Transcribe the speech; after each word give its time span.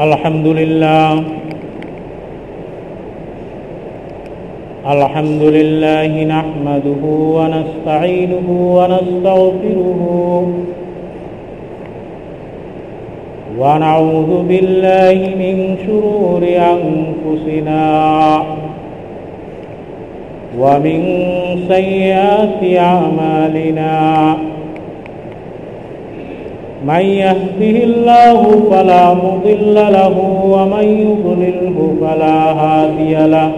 الحمد 0.00 0.46
لله 0.46 1.22
الحمد 4.94 5.42
لله 5.42 6.12
نحمده 6.24 7.02
ونستعينه 7.36 8.46
ونستغفره. 8.76 10.02
ونعوذ 13.60 14.32
بالله 14.48 15.18
من 15.42 15.76
شرور 15.84 16.42
أنفسنا 16.74 17.84
ومن 20.58 21.00
سيئات 21.68 22.60
أعمالنا. 22.78 23.96
من 26.86 27.00
يهده 27.00 27.84
الله 27.84 28.42
فلا 28.70 29.14
مضل 29.14 29.74
له 29.74 30.16
ومن 30.44 30.84
يضلله 30.84 31.94
فلا 32.00 32.52
هادي 32.52 33.14
له. 33.26 33.50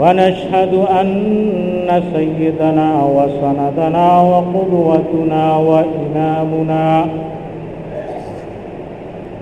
ونشهد 0.00 0.74
أن 1.00 2.02
سيدنا 2.14 3.04
وسندنا 3.04 4.20
وقدوتنا 4.20 5.56
وإمامنا 5.56 7.06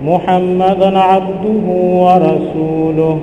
محمدا 0.05 0.99
عبده 0.99 1.65
ورسوله 2.03 3.19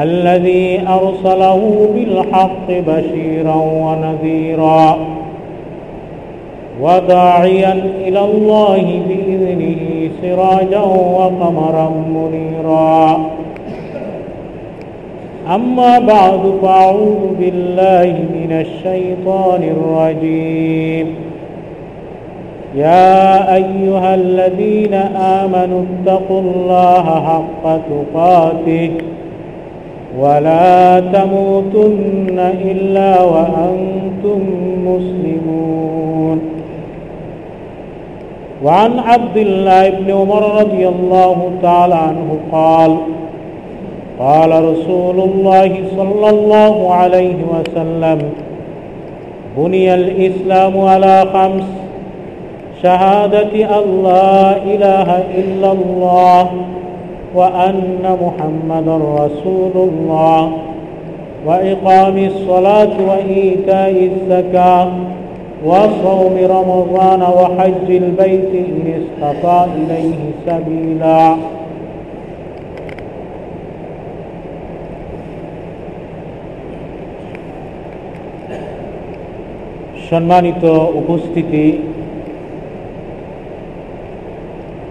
الذي 0.00 0.80
أرسله 0.88 1.88
بالحق 1.94 2.68
بشيرا 2.68 3.54
ونذيرا. 3.54 4.98
وداعيا 6.82 7.72
إلى 8.06 8.20
الله 8.24 9.00
بإذنه 9.08 10.10
سراجا 10.22 10.80
وقمرا 11.18 11.90
منيرا. 12.14 13.20
أما 15.54 15.98
بعد 15.98 16.40
فأعوذ 16.62 17.34
بالله 17.40 18.12
من 18.34 18.52
الشيطان 18.52 19.62
الرجيم. 19.62 21.14
يا 22.76 23.54
أيها 23.54 24.14
الذين 24.14 24.94
آمنوا 25.16 25.82
اتقوا 25.82 26.40
الله 26.40 27.04
حق 27.04 27.80
تقاته 27.90 28.90
ولا 30.20 31.00
تموتن 31.00 32.38
إلا 32.38 33.22
وأنتم 33.22 34.40
مسلمون. 34.86 36.59
وعن 38.64 38.98
عبد 38.98 39.36
الله 39.36 39.90
بن 39.90 40.10
عمر 40.12 40.60
رضي 40.60 40.88
الله 40.88 41.50
تعالى 41.62 41.94
عنه 41.94 42.38
قال 42.52 42.96
قال 44.18 44.64
رسول 44.64 45.20
الله 45.20 45.72
صلى 45.96 46.30
الله 46.30 46.94
عليه 46.94 47.34
وسلم 47.52 48.18
بني 49.56 49.94
الإسلام 49.94 50.80
على 50.80 51.24
خمس 51.32 51.64
شهادة 52.82 53.78
أن 53.78 54.02
لا 54.02 54.56
إله 54.56 55.22
إلا 55.38 55.72
الله 55.72 56.50
وأن 57.34 58.16
محمدا 58.22 58.96
رسول 58.96 59.72
الله 59.74 60.52
وإقام 61.46 62.18
الصلاة 62.18 62.90
وإيتاء 63.08 64.10
الزكاة 64.12 64.88
وصوم 65.65 66.35
رمضان 66.49 67.21
وحج 67.21 67.87
البيت 67.93 68.51
إن 68.65 68.83
استطاع 68.95 69.65
إليه 69.75 70.21
سبيلا 70.45 71.25
সম্মানিত 80.09 80.63
উপস্থিতি 81.01 81.65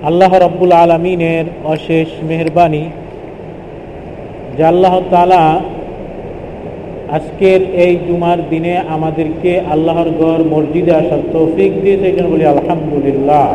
আল্লাহ 0.09 0.33
রব্বুল 0.47 0.73
আলমিনের 0.83 1.47
অশেষ 1.75 2.09
মেহরবানি 2.29 2.85
যে 4.57 4.63
আল্লাহ 4.65 4.95
তালা 5.11 5.45
আজকের 7.18 7.62
এই 7.86 7.94
জুমার 8.08 8.40
দিনে 8.50 8.74
আমাদেরকে 8.96 9.52
আল্লাহর 9.74 10.10
গড় 10.22 10.44
মসজিদে 10.54 10.94
আসার 11.02 11.20
তৌফিক 11.34 11.72
দিয়েছে 11.82 12.06
এই 12.06 12.16
বলি, 12.32 12.46
আলহামদুলিল্লাহ। 12.46 13.48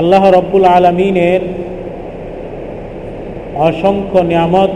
আল্লাহ 0.00 0.22
রব্বুল 0.30 0.64
আলমিনের 0.64 1.40
অসংখ্য 3.68 4.20
নিয়ামত 4.30 4.72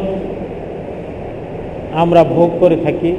আমরা 1.93 2.25
ভোগ 2.25 2.51
করে 2.61 2.77
থাকি। 2.85 3.13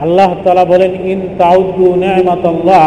আল্লাহ 0.00 0.30
তালা 0.44 0.64
বলেন, 0.64 0.92
ইন 1.12 1.20
তাউদ্দু 1.38 1.86
নেমাতাল্লাহ 2.04 2.86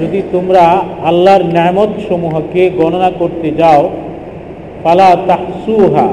যদি 0.00 0.22
তোমরা 0.32 0.64
আল্লাহর 1.04 1.44
ন্যামত 1.44 1.90
সমূহকে 2.08 2.70
গণনা 2.70 3.10
করতে 3.18 3.48
যাও 3.50 3.90
পালা 4.82 5.10
তাহসুহা, 5.28 6.08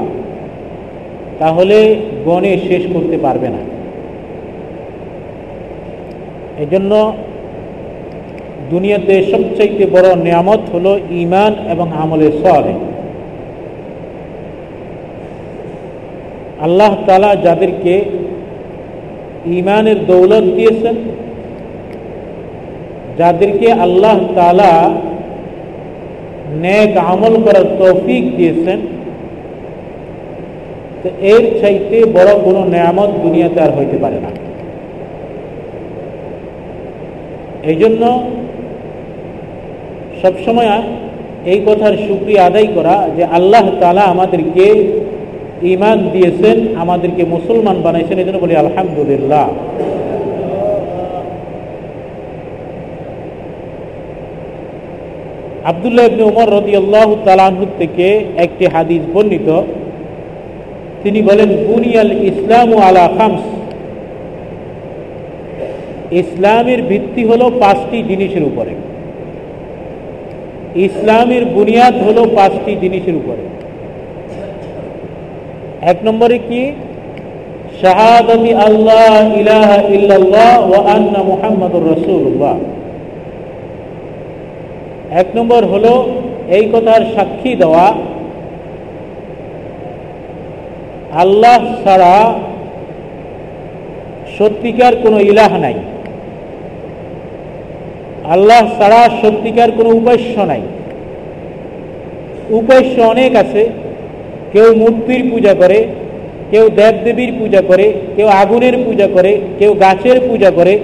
তাহলে 1.38 1.96
গণে 2.24 2.52
শেষ 2.68 2.82
করতে 2.94 3.16
পারবে 3.18 3.48
না। 3.48 3.62
এজন্য 6.58 6.92
দুনিয়াতে 8.70 9.14
সবচাইতে 9.32 9.86
বড় 9.86 10.08
নিয়ামত 10.16 10.62
হলো 10.74 10.98
ইমান 11.10 11.52
এবং 11.70 11.86
আমলের 12.02 12.34
সলে 12.42 12.74
আল্লাহ 16.60 16.92
তালা 17.06 17.36
যাদেরকে 17.36 17.94
ইমানের 19.58 19.98
দৌলত 20.06 20.44
দিয়েছেন 20.56 20.96
যাদেরকে 23.18 23.68
আল্লাহ 23.84 24.18
তালা 24.36 24.72
নেক 26.64 26.92
আমল 27.12 27.34
করার 27.44 27.66
তৌফিক 27.80 28.24
দিয়েছেন, 28.38 28.78
তো 31.02 31.08
এর 31.32 31.44
চাইতে 31.60 31.96
বড় 32.16 32.30
কোনো 32.46 32.60
নেয়ামত 32.72 33.10
দুনিয়াতে 33.24 33.58
আর 33.64 33.72
হইতে 33.78 33.96
পারে 34.04 34.18
না। 34.24 34.30
এই 37.70 37.76
জন্য 37.82 38.02
সবসময় 40.22 40.70
এই 41.52 41.58
কথার 41.66 41.94
সুক্রিয়া 42.06 42.42
আদায় 42.48 42.68
করা 42.76 42.96
যে 43.16 43.24
আল্লাহ 43.38 43.64
তালা 43.80 44.04
আমাদেরকে 44.14 44.66
ইমান 45.74 45.98
দিয়েছেন, 46.14 46.56
আমাদেরকে 46.84 47.22
মুসলমান 47.34 47.76
বানাইছেন 47.86 48.16
এই 48.18 48.26
জন্য 48.26 48.38
বলি 48.44 48.54
আলহামদুলিল্লাহ। 48.64 49.46
আবদুল্লাহ 55.68 56.06
ইবনে 56.06 56.22
উমর 56.22 57.66
থেকে 57.78 58.24
একটি 58.36 58.66
হাদিস 58.66 59.16
বর্ণিত। 59.16 59.62
তিনি 61.02 61.22
বলেন, 61.22 61.48
বুনিয়াল 61.66 62.12
ইসলাম 62.12 62.76
আলা 62.76 63.08
খামস। 63.18 63.40
ইসলামের 66.12 66.82
ভিত্তি 66.82 67.24
হলো 67.24 67.50
পাঁচটি 67.60 68.02
জিনিসের 68.02 68.42
উপরে। 68.42 68.70
ইসলামের 70.74 71.44
বুনিয়াদ 71.44 71.94
হলো 71.96 72.24
পাঁচটি 72.36 72.76
জিনিসের 72.80 73.14
উপরে। 73.14 73.42
এক 75.82 75.96
নম্বরে 76.04 76.38
কি? 76.38 76.72
শাহাদি 77.80 78.54
আল্লাহ 78.54 79.38
ইলাহা 79.38 79.82
ইল্লাল্লাহ 79.82 80.70
ও 80.70 80.82
আন্না 80.82 81.22
মুহাম্মদুর 81.22 81.92
রসুল্লাহ 81.92 82.58
এক 85.10 85.26
নম্বর 85.36 85.64
হলো 85.64 86.10
এই 86.48 86.68
কথার 86.72 87.00
সাক্ষী 87.14 87.54
দেওয়া। 87.54 87.94
আল্লাহ 91.12 91.64
ছাড়া 91.84 92.34
সত্যিকার 94.38 94.96
কোনো 94.96 95.20
ইলাহ 95.20 95.58
নাই। 95.58 95.74
আল্লাহ 98.24 98.68
ছাড়া 98.78 99.08
সত্যিকার 99.22 99.72
কোনো 99.72 99.88
উপাস্য 99.88 100.40
নাই। 100.40 100.60
উপাস্য 102.50 103.02
অনেক 103.02 103.36
আছে। 103.36 103.68
কেউ 104.52 104.74
মূর্তির 104.74 105.30
পূজা 105.30 105.54
করে, 105.54 105.86
কেউ 106.50 106.68
দেবদেবীর 106.68 107.32
পূজা 107.38 107.62
করে, 107.62 107.92
কেউ 108.16 108.26
আগুনের 108.26 108.72
পূজা 108.84 109.06
করে, 109.06 109.40
কেউ 109.58 109.72
গাছের 109.72 110.20
পূজা 110.28 110.50
করে, 110.50 110.78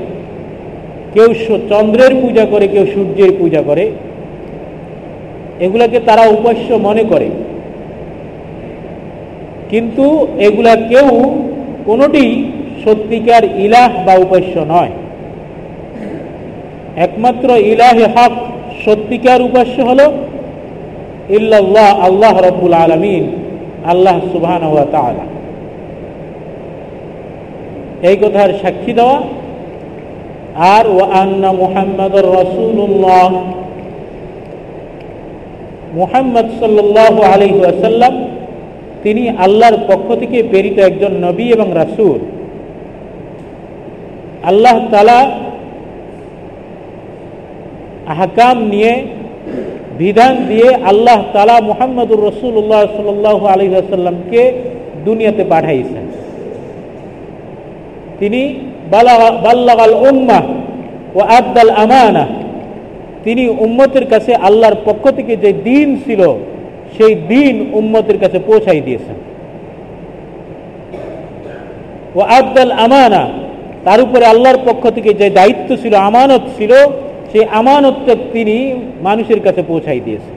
কেউ 1.14 1.34
চন্দ্রের 1.68 2.14
পূজা 2.20 2.44
করে, 2.44 2.68
কেউ 2.68 2.86
সূর্যের 2.86 3.32
পূজা 3.38 3.62
করে। 3.62 3.90
এগুলাকে 5.60 6.00
তারা 6.00 6.22
উপাস্য 6.22 6.74
মনে 6.74 7.04
করে। 7.04 7.30
কিন্তু 9.70 10.26
এগুলা 10.38 10.76
কেউ 10.76 11.36
কোনটি 11.86 12.52
সত্যিকার 12.84 13.44
ইলাহ 13.44 13.90
বা 14.06 14.14
উপাস্য 14.14 14.58
নয়। 14.58 14.90
একমাত্র 16.96 17.50
ইলাহ 17.50 17.96
হক 18.16 18.32
সত্যিকার 18.84 19.42
উপাস্য 19.42 19.82
হল 19.82 20.00
ইল্লাল্লাহ, 21.28 22.00
আল্লাহ 22.00 22.40
রব্বুল 22.40 22.74
আলমিন, 22.74 23.30
আল্লাহ 23.84 24.20
সুবহান 24.32 24.62
এই 28.02 28.16
কথার 28.16 28.50
সাক্ষী 28.62 28.92
দেওয়া, 28.92 29.22
আর 30.56 30.86
ও 30.88 31.00
আন্না 31.00 31.52
মুহাম্মদ 31.52 32.16
রসুল্লাহ 32.16 33.30
মুহাম্মদ 35.94 36.46
সাল্লাহ 36.60 37.14
আলহি 37.22 37.58
আসাল্লাম 37.64 38.14
তিনি 39.02 39.28
আল্লাহর 39.28 39.76
পক্ষ 39.88 40.14
থেকে 40.20 40.42
প্রেরিত 40.42 40.78
একজন 40.78 41.12
নবী 41.12 41.52
এবং 41.52 41.68
রাসুল। 41.74 42.18
আল্লাহ 44.42 44.80
তালা 44.90 45.30
আহকাম 48.06 48.64
নিয়ে 48.64 49.02
বিধান 49.98 50.46
দিয়ে 50.48 50.74
আল্লাহ 50.74 51.24
তালা 51.32 51.60
মুহাম্মদুর 51.60 52.22
রসুল্লাহ 52.28 52.80
সাল 52.96 53.46
আলী 53.46 53.74
আসাল্লামকে 53.74 54.52
দুনিয়াতে 55.04 55.44
পাঠাইছেন। 55.44 56.04
তিনি 58.18 58.54
বাল্লাগাল 58.90 59.94
উম্মা 60.10 60.38
ও 61.14 61.20
আব্দাল 61.20 61.70
আমানা। 61.70 62.43
তিনি 63.24 63.48
উম্মতের 63.48 64.06
কাছে 64.06 64.34
আল্লাহর 64.34 64.74
পক্ষ 64.84 65.10
থেকে 65.10 65.36
যে 65.36 65.52
দিন 65.52 65.98
ছিল, 66.06 66.34
সেই 66.98 67.14
দিন 67.14 67.70
উম্মতের 67.72 68.18
কাছে 68.18 68.38
পৌঁছাই 68.38 68.80
দিয়েছেন। 68.80 69.16
ও 72.14 72.20
আব্দাল 72.20 72.70
আমানা, 72.70 73.28
তার 73.84 74.00
উপরে 74.00 74.24
আল্লাহর 74.26 74.58
পক্ষ 74.64 74.90
থেকে 74.90 75.14
যে 75.14 75.30
দায়িত্ব 75.30 75.76
ছিল, 75.76 75.94
আমানত 75.94 76.42
ছিল, 76.58 76.72
সেই 77.32 77.44
আমানতটা 77.44 78.14
তিনি 78.32 78.74
মানুষের 79.02 79.40
কাছে 79.40 79.62
পৌঁছাই 79.62 80.00
দিয়েছেন। 80.00 80.34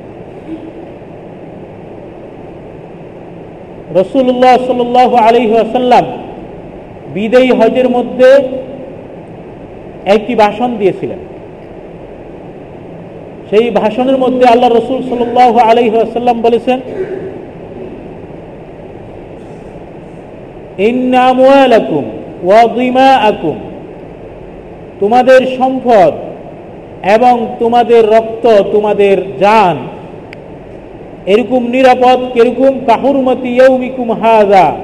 রসুল্লাহ 3.95 4.57
সাল 4.67 4.81
আলী 5.27 5.41
আসাল্লাম 5.55 6.05
বিদেয়ী 7.13 7.51
হজের 7.51 7.89
মধ্যে 7.89 8.29
একটি 10.05 10.35
ভাষণ 10.35 10.77
দিয়েছিলেন। 10.77 11.19
সেই 13.49 13.69
ভাষণের 13.69 14.17
মধ্যে 14.17 14.45
আল্লাহ 14.45 14.69
রসুল 14.69 14.99
সাল 15.09 15.59
আলী 15.59 15.89
আসাল্লাম 15.89 16.41
বলেছেন 16.41 16.79
তোমাদের 24.99 25.47
সম্পদ 25.57 26.13
এবং 27.03 27.47
তোমাদের 27.59 28.05
রক্ত, 28.05 28.45
তোমাদের 28.71 29.17
যান 29.39 29.77
এরকম 31.25 31.67
নিরাপদ 31.67 32.19
কেরকম 32.33 32.79
কাহুরমতি 32.87 33.49
ইয়ৌমিকুম 33.49 34.11
হাজা 34.11 34.75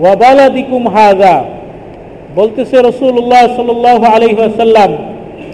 ওয়াবালাদিকুম 0.00 0.88
হাজা 0.88 1.44
বলতেছে 2.34 2.76
রসুল্লাহ 2.76 3.56
সাল 3.56 3.86
আলহাসাল্লাম 4.14 4.90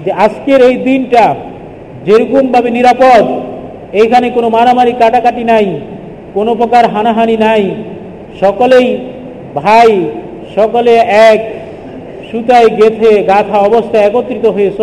যে 0.04 0.12
আজকের 0.12 0.60
এই 0.60 0.76
দিনটা 0.76 1.34
যেরকমভাবে 2.06 2.70
নিরাপদ। 2.70 3.24
এইখানে 4.00 4.26
কোনো 4.30 4.48
মারামারি, 4.56 4.92
কাটাকাটি 5.00 5.44
নাই, 5.52 5.66
কোনো 6.36 6.52
প্রকার 6.54 6.84
হানাহানি 6.94 7.36
নাই। 7.36 7.62
সকলেই 8.42 8.88
ভাই, 9.54 9.90
সকলে 10.56 10.94
এক, 11.30 11.40
সুতায় 12.28 12.68
গেথে 12.78 13.10
গাথা 13.30 13.58
অবস্থায় 13.68 14.04
একত্রিত 14.08 14.46
হয়েছ 14.46 14.80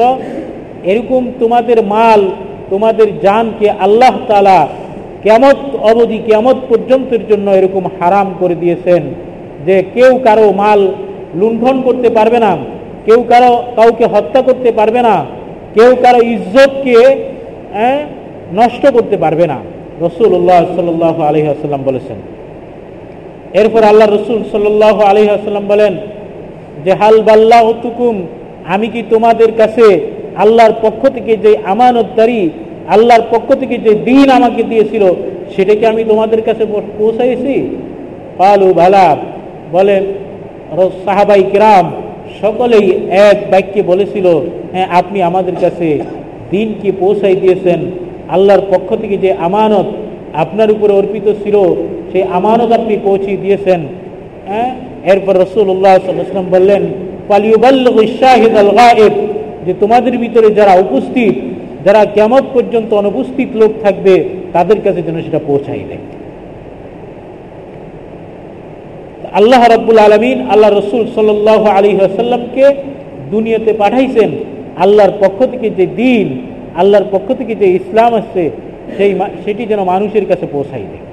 এরকম 0.92 1.22
তোমাদের 1.40 1.78
মাল, 1.94 2.22
তোমাদের 2.70 3.08
জানকে 3.20 3.68
আল্লাহ 3.86 4.14
তালা 4.28 4.60
কেমত 5.24 5.60
অবধি, 5.92 6.20
কেমত 6.30 6.58
পর্যন্তের 6.70 7.24
জন্য 7.30 7.48
এরকম 7.60 7.84
হারাম 7.98 8.28
করে 8.40 8.56
দিয়েছেন 8.56 9.04
যে 9.66 9.76
কেউ 9.96 10.12
কারও 10.26 10.48
মাল 10.62 10.82
লুণ্ঠন 11.40 11.76
করতে 11.88 12.10
পারবে 12.18 12.40
না, 12.46 12.52
কেউ 13.06 13.20
কারও 13.32 13.54
কাউকে 13.76 14.06
হত্যা 14.14 14.40
করতে 14.48 14.70
পারবে 14.72 15.02
না। 15.08 15.16
কেউ 15.76 15.92
কারও 16.04 16.22
ইজ্জতকে 16.34 16.98
নষ্ট 18.60 18.84
করতে 18.96 19.16
পারবে 19.24 19.46
না। 19.52 19.58
রসুল্লাহ 20.06 20.62
সাল 20.76 20.90
আলহি 21.30 21.48
আসাল্লাম 21.56 21.82
বলেছেন। 21.90 22.18
এরপর 23.62 23.82
আল্লাহ 23.92 24.08
রসুল 24.08 24.40
সাল্লাহ 24.52 24.96
আলহি 25.12 25.30
আসাল্লাম 25.38 25.66
বলেন 25.68 25.94
যে, 26.86 26.92
হাল 27.02 27.18
বাল্লাহ 27.28 27.66
তুকুম 27.84 28.16
আমি 28.74 28.88
কি 28.94 29.02
তোমাদের 29.10 29.52
কাছে 29.58 29.88
আল্লাহর 30.36 30.74
পক্ষ 30.82 31.02
থেকে 31.16 31.34
যে 31.44 31.52
আমানতদারি, 31.74 32.42
আল্লাহর 32.88 33.26
পক্ষ 33.32 33.50
থেকে 33.62 33.76
যে 33.86 33.94
দিন 34.10 34.28
আমাকে 34.38 34.62
দিয়েছিল 34.64 35.04
সেটাকে 35.54 35.86
আমি 35.92 36.02
তোমাদের 36.12 36.42
কাছে 36.48 36.64
পৌঁছাইছি? 37.00 37.56
পালু 38.38 38.70
ভালা 38.74 39.08
বলেন 39.72 40.04
সাহাবাই 41.06 41.44
কিরাম 41.52 41.86
সকলেই 42.42 42.88
এক 43.30 43.38
বাক্যে 43.52 43.82
বলেছিল 43.92 44.28
হ্যাঁ 44.74 44.88
আপনি 45.00 45.18
আমাদের 45.30 45.56
কাছে 45.64 45.88
দিনকে 46.54 46.90
পৌঁছাই 47.02 47.36
দিয়েছেন। 47.44 47.80
আল্লাহর 48.36 48.64
পক্ষ 48.72 48.90
থেকে 49.02 49.16
যে 49.24 49.30
আমানত 49.48 49.88
আপনার 50.44 50.70
উপরে 50.76 50.94
অর্পিত 51.00 51.28
ছিল, 51.44 51.56
সেই 52.12 52.24
আমানত 52.38 52.70
আপনি 52.80 52.94
পৌঁছে 53.08 53.32
দিয়েছেন। 53.44 53.82
হ্যাঁ 54.50 54.72
এরপর 55.12 55.34
রসুল্লাহ 55.44 55.96
সাল্লাম 56.00 56.48
বললেন 56.56 56.84
পালিউবাল্লাহ 57.32 57.98
শাহিদ 58.22 58.54
আল 58.64 58.72
গায়েব 58.80 59.16
যে 59.66 59.74
তোমাদের 59.82 60.14
ভিতরে 60.24 60.48
যারা 60.60 60.74
উপস্থিত, 60.86 61.36
যারা 61.86 62.02
কেমন 62.18 62.44
পর্যন্ত 62.56 62.90
অনুপস্থিত 63.02 63.50
লোক 63.62 63.72
থাকবে, 63.84 64.14
তাদের 64.56 64.80
কাছে 64.86 65.02
যেন 65.08 65.18
সেটা 65.26 65.40
পৌঁছাই 65.50 65.84
দেয় 65.90 66.04
আল্লাহ 69.40 69.62
রব্বুল 69.76 70.00
আলমিন 70.00 70.38
আল্লাহ 70.54 70.70
রসুল 70.70 71.02
সাল 71.16 71.30
আলী 71.78 71.90
আসাল্লামকে 72.00 72.66
দুনিয়াতে 73.32 73.74
পাঠাইছেন। 73.74 74.32
আল্লাহর 74.84 75.14
পক্ষ 75.24 75.40
থেকে 75.52 75.68
যে 75.70 75.86
দিন, 76.02 76.28
আল্লাহর 76.76 77.08
পক্ষ 77.14 77.28
থেকে 77.40 77.56
যে 77.56 77.68
ইসলাম 77.80 78.14
আসছে, 78.14 78.44
সেই 78.98 79.12
সেটি 79.46 79.64
যেন 79.66 79.84
মানুষের 79.84 80.26
কাছে 80.26 80.46
পৌঁছাই 80.46 80.86
দেয়। 80.92 81.04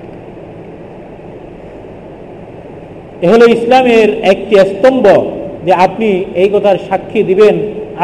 এ 3.25 3.27
হলো 3.33 3.45
ইসলামের 3.57 4.09
একটি 4.33 4.55
স্তম্ভ 4.73 5.05
যে 5.67 5.73
আপনি 5.87 6.25
এই 6.43 6.49
কথার 6.49 6.77
সাক্ষী 6.89 7.21
দিবেন, 7.23 7.55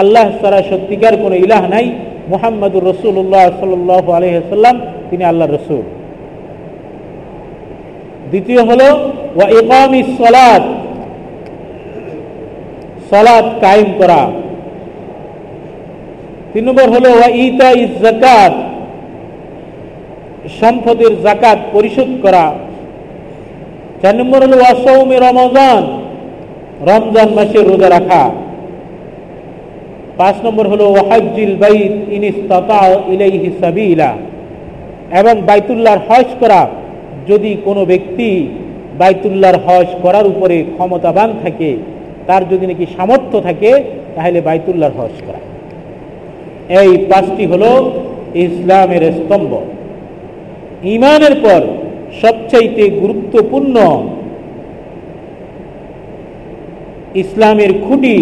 আল্লাহ 0.00 0.26
সারা 0.40 0.61
সত্যিকার 0.71 1.14
কোনো 1.16 1.35
ইলাহ 1.47 1.62
নাই, 1.75 1.87
মোহাম্মদুর 2.33 2.85
রসুল্লাহ 2.92 3.44
সাল 3.61 3.73
আলহাম 4.18 4.76
তিনি 5.11 5.25
আল্লাহ 5.25 5.49
রসুল। 5.49 5.85
দ্বিতীয় 8.31 8.62
হল 8.69 8.83
ওয়াইকামি 9.37 10.00
সলাদ 10.21 10.62
সলাদ 13.11 13.45
কায়েম 13.62 13.88
করা। 14.00 14.23
তিন 16.52 16.64
নম্বর 16.69 16.87
হল 16.95 17.07
ইতা 17.47 17.69
ইস 17.83 17.93
জাকাত 18.04 18.54
সম্পদের 20.61 21.12
জাকাত 21.26 21.59
পরিশোধ 21.75 22.11
করা। 22.25 22.47
চার 24.02 24.14
নম্বর 24.21 24.40
হল 24.45 24.54
ওয়াসৌমে 24.61 25.16
রমজান 25.26 25.83
রমজান 26.90 27.28
মাসে 27.37 27.59
রোজা 27.59 27.88
রাখা। 27.97 28.23
পাঁচ 30.19 30.37
নম্বর 30.45 30.66
হলো 30.73 30.85
ওয়াহাজিল 30.90 31.54
বাইত 31.62 31.95
ইনিস্তা 32.16 32.83
ইলাইহি 33.14 33.49
সাবিলা 33.62 34.11
এবং 35.21 35.35
বাইতুল্লাহর 35.49 36.02
হজ 36.09 36.28
করা। 36.40 36.62
যদি 37.28 37.57
কোনো 37.64 37.85
ব্যক্তি 37.85 38.49
বাইতুল্লাহর 38.99 39.59
হজ 39.66 39.87
করার 40.02 40.26
উপরে 40.26 40.64
ক্ষমতাবান 40.76 41.33
থাকে, 41.43 41.76
তার 42.26 42.49
যদি 42.49 42.66
নাকি 42.66 42.87
সামর্থ্য 42.97 43.40
থাকে, 43.40 43.85
তাহলে 44.14 44.40
বাইতুল্লাহর 44.40 44.93
হজ 44.99 45.14
করা। 45.26 45.40
এই 46.81 47.07
পাঁচটি 47.11 47.47
হলো 47.47 47.93
ইসলামের 48.35 49.12
স্তম্ভ। 49.12 49.52
ইমানের 50.85 51.35
পর 51.43 51.61
সবচাইতে 52.21 52.90
গুরুত্বপূর্ণ 52.90 53.76
ইসলামের 57.14 57.73
খুঁটি, 57.88 58.16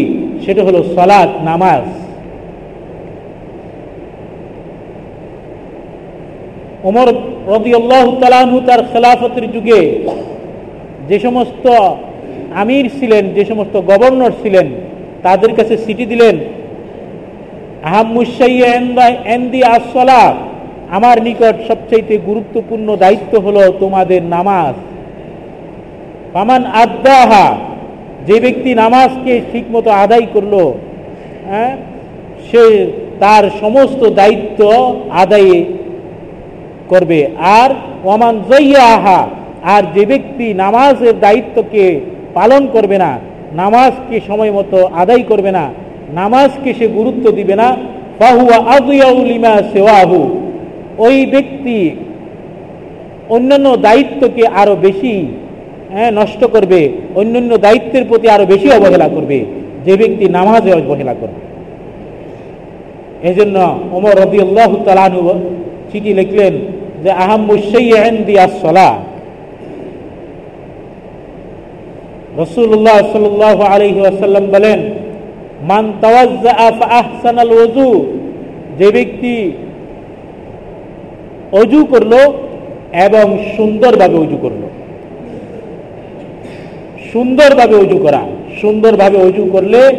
সেটা 0.46 0.62
হলো 0.64 0.84
সলাৎ 0.94 1.28
নামাজ। 1.44 1.84
ওমর 6.84 7.31
তালাহু 7.46 8.60
তার 8.60 8.80
খেলাফতের 8.92 9.52
যুগে 9.52 9.80
যে 11.08 11.18
সমস্ত 11.18 11.64
আমির 12.54 12.86
ছিলেন, 13.00 13.24
যে 13.36 13.44
সমস্ত 13.44 13.76
গভর্নর 13.76 14.32
ছিলেন, 14.42 14.66
তাদের 15.22 15.52
কাছে 15.54 15.76
সিটি 15.76 16.06
দিলেন 16.06 16.36
আসলা 19.76 20.20
আমার 20.90 21.22
নিকট 21.22 21.56
সবচাইতে 21.68 22.18
গুরুত্বপূর্ণ 22.18 22.96
দায়িত্ব 22.96 23.40
হলো 23.40 23.72
তোমাদের 23.80 24.22
নামাজ। 24.24 24.74
পামান 26.32 26.62
আদাহা 26.84 27.46
যে 28.26 28.40
ব্যক্তি 28.40 28.74
নামাজকে 28.74 29.40
ঠিকমতো 29.52 29.90
আদায় 29.90 30.26
করল 30.34 30.54
হ্যাঁ 31.48 31.76
সে 32.50 32.64
তার 33.20 33.44
সমস্ত 33.60 34.04
দায়িত্ব 34.10 34.60
আদায়ে 35.10 35.64
করবে। 36.92 37.20
আর 37.60 37.70
ওমান 38.12 38.34
জইয়া 38.50 38.84
আহা 38.96 39.20
আর 39.74 39.82
যে 39.94 40.04
ব্যক্তি 40.10 40.46
নামাজের 40.62 41.14
দায়িত্বকে 41.24 41.84
পালন 42.36 42.62
করবে 42.74 42.96
না, 43.04 43.10
নামাজকে 43.62 44.16
সময় 44.28 44.52
মতো 44.58 44.78
আদায় 45.02 45.24
করবে 45.30 45.50
না, 45.58 45.64
নামাজকে 46.20 46.70
সে 46.78 46.86
গুরুত্ব 46.98 47.24
দিবে 47.38 47.54
না, 47.62 47.68
ফাহুয়া 48.18 48.58
আদুয়াউলিমা 48.76 49.54
সেওয়াহু। 49.72 50.20
ওই 51.06 51.16
ব্যক্তি 51.34 51.78
অন্যান্য 53.34 53.68
দায়িত্বকে 53.86 54.44
আরও 54.60 54.74
বেশি 54.86 55.14
হ্যাঁ 55.94 56.10
নষ্ট 56.20 56.42
করবে, 56.54 56.80
অন্যান্য 57.20 57.52
দায়িত্বের 57.66 58.04
প্রতি 58.10 58.26
আরও 58.34 58.44
বেশি 58.52 58.68
অবহেলা 58.78 59.08
করবে, 59.16 59.38
যে 59.86 59.94
ব্যক্তি 60.00 60.24
নামাজে 60.38 60.70
অবহেলা 60.80 61.14
করবে। 61.20 61.40
এই 63.28 63.34
জন্য 63.38 63.56
ওমর 63.96 64.14
রবি 64.22 64.38
আল্লাহ 64.46 64.70
তালানু 64.86 65.20
চিঠি 65.90 66.12
লিখলেন 66.20 66.54
যে 67.04 67.12
বলেন 74.50 74.92
যে 78.78 78.90
ব্যক্তি 78.90 79.52
অজু 81.52 81.84
করল 81.84 82.12
এবং 82.92 83.38
সুন্দরভাবে 83.56 84.14
অজু 84.14 84.36
করল। 84.42 84.62
সুন্দরভাবে 87.12 87.74
অজু 87.74 87.98
করা। 87.98 88.20
সুন্দরভাবে 88.60 89.18
অজু 89.18 89.48
করলে 89.52 89.96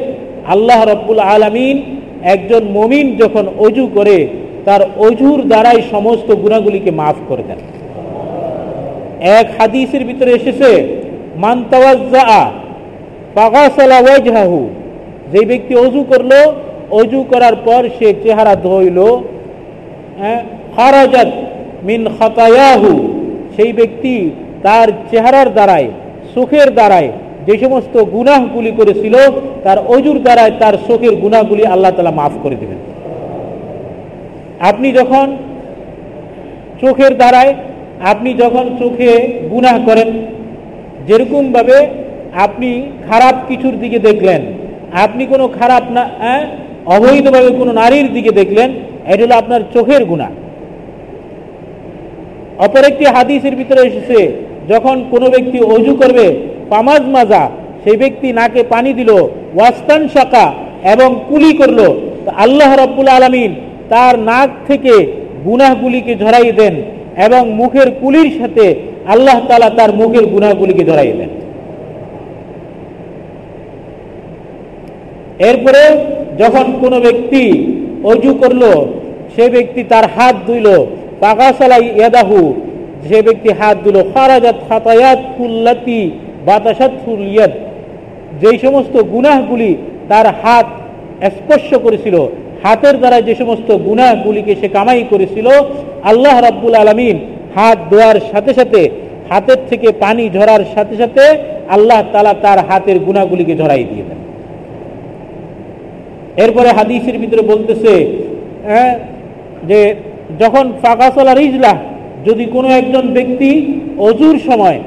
আল্লাহ 0.47 0.89
রব্বুল 0.89 1.19
আলমিন 1.19 1.99
একজন 2.23 2.63
মমিন 2.63 3.15
যখন 3.15 3.47
অজু 3.59 3.87
করে 3.93 4.27
তার 4.65 4.81
অজুর 5.07 5.39
দ্বারাই 5.51 5.79
সমস্ত 5.91 6.29
গুণাগুলিকে 6.43 6.91
মাফ 6.99 7.17
করে 7.29 7.43
দেন। 7.49 7.59
এক 9.39 9.47
হাদিসের 9.57 10.03
ভিতরে 10.09 10.31
এসেছে 10.39 10.69
যে 15.33 15.41
ব্যক্তি 15.51 15.73
অজু 15.85 16.01
করল, 16.11 16.31
অজু 16.99 17.19
করার 17.31 17.55
পর 17.67 17.81
সে 17.97 18.07
চেহারা 18.23 18.53
ধইল 18.67 18.99
খারাজাত 20.75 21.29
মিন 21.87 22.01
খতায়াহু, 22.17 22.91
সেই 23.55 23.71
ব্যক্তি 23.79 24.13
তার 24.65 24.87
চেহারার 25.11 25.47
দ্বারায় 25.53 25.87
সুখের 26.33 26.69
দ্বারায় 26.77 27.09
যে 27.47 27.55
সমস্ত 27.63 27.95
গুনাহগুলি 28.15 28.71
করেছিল, 28.79 29.15
তার 29.63 29.77
অজুর 29.95 30.17
দ্বারায় 30.25 30.53
তার 30.61 30.75
চোখের 30.87 31.13
গুনাহগুলি 31.23 31.63
আল্লাহ 31.73 31.91
তালা 31.95 32.13
মাফ 32.19 32.33
করে 32.43 32.57
দেবেন। 32.61 32.79
আপনি 34.69 34.87
যখন 34.99 35.27
চোখের 36.81 37.13
দ্বারায়, 37.19 37.53
আপনি 38.11 38.29
যখন 38.41 38.65
চোখে 38.81 39.11
গুনাহ 39.53 39.75
করেন, 39.87 40.09
যেরকমভাবে 41.07 41.77
আপনি 42.45 42.69
খারাপ 43.07 43.35
কিছুর 43.49 43.75
দিকে 43.83 43.99
দেখলেন, 44.07 44.41
আপনি 45.03 45.23
কোনো 45.33 45.45
খারাপ 45.59 45.83
না 45.95 46.03
অবৈধভাবে 46.95 47.49
কোনো 47.59 47.71
নারীর 47.81 48.07
দিকে 48.15 48.31
দেখলেন, 48.39 48.69
এটা 49.11 49.23
হলো 49.25 49.35
আপনার 49.41 49.61
চোখের 49.75 50.03
গুণা 50.11 50.29
অপর 52.65 52.83
একটি 52.91 53.05
হাদিসের 53.15 53.55
ভিতরে 53.59 53.81
এসেছে, 53.89 54.19
যখন 54.71 54.95
কোনো 55.13 55.27
ব্যক্তি 55.33 55.57
অজু 55.75 55.93
করবে 56.01 56.25
পামাজ 56.73 57.01
মাজা, 57.15 57.43
সেই 57.83 57.97
ব্যক্তি 58.03 58.27
নাকে 58.39 58.61
পানি 58.73 58.91
দিল 58.99 59.11
ওয়াস্তান 59.55 60.01
শাকা 60.13 60.45
এবং 60.93 61.09
কুলি 61.29 61.51
করল 61.59 61.79
আল্লাহ 62.45 62.69
রব্বুল 62.83 63.09
আলমিন 63.17 63.51
তার 63.89 64.13
নাক 64.19 64.49
থেকে 64.67 64.93
গুনাহগুলিকে 65.43 66.15
ঝরাই 66.15 66.51
দেন 66.51 66.75
এবং 67.17 67.41
মুখের 67.51 67.87
কুলির 68.01 68.29
সাথে 68.39 68.65
আল্লাহ 69.05 69.37
তালা 69.47 69.69
তার 69.69 69.91
মুখের 69.95 70.25
গুনাহগুলিকে 70.25 70.83
ঝরাই 70.85 71.11
দেন। 71.11 71.31
এরপরে 75.39 75.83
যখন 76.37 76.65
কোনো 76.81 76.97
ব্যক্তি 76.99 77.43
অজু 78.03 78.33
করল, 78.33 78.63
সে 79.35 79.49
ব্যক্তি 79.49 79.83
তার 79.83 80.05
হাত 80.15 80.35
ধুইল 80.47 80.67
পাকাশালাই 81.19 81.85
ইয়াদাহু 81.95 82.53
যে 83.09 83.21
ব্যক্তি 83.21 83.49
হাত 83.49 83.77
দিল 83.83 83.97
খারাজাত 84.13 84.57
খাতায়াত 84.69 85.19
ফুল্লাতি 85.37 86.11
বাতাসাত 86.45 86.91
ফুলিয়াদ 87.05 87.51
যেই 88.41 88.57
সমস্ত 88.57 88.95
গুনাহগুলি 89.03 89.71
তার 90.09 90.27
হাত 90.43 90.67
স্পর্শ 91.37 91.69
করেছিল 91.75 92.15
হাতের 92.65 92.95
দ্বারা 93.01 93.19
যে 93.27 93.33
সমস্ত 93.41 93.69
গুনাহগুলিকে 93.87 94.53
সে 94.61 94.67
কামাই 94.75 95.03
করেছিল, 95.11 95.47
আল্লাহ 96.11 96.35
রাব্বুল 96.47 96.75
আলমিন 96.83 97.17
হাত 97.55 97.77
ধোয়ার 97.91 98.17
সাথে 98.31 98.51
সাথে, 98.59 98.81
হাতের 99.29 99.59
থেকে 99.69 99.87
পানি 100.03 100.23
ঝরার 100.35 100.63
সাথে 100.75 100.95
সাথে 101.01 101.23
আল্লাহ 101.75 101.99
তালা 102.13 102.33
তার 102.43 102.59
হাতের 102.69 102.97
গুণাগুলিকে 103.05 103.53
ঝরাই 103.61 103.85
দিয়ে 103.91 104.05
দেন। 104.09 104.19
এরপরে 106.43 106.69
হাদিসের 106.77 107.17
ভিতরে 107.21 107.43
বলতেছে 107.51 107.91
হ্যাঁ 108.69 108.93
যে 109.69 109.79
যখন 110.41 110.65
ফাঁকাসলা 110.83 111.33
রিজলা, 111.33 111.73
যদি 112.27 112.45
কোনো 112.55 112.69
একজন 112.79 113.05
ব্যক্তি 113.17 113.49
অজুর 114.09 114.35
সময় 114.47 114.79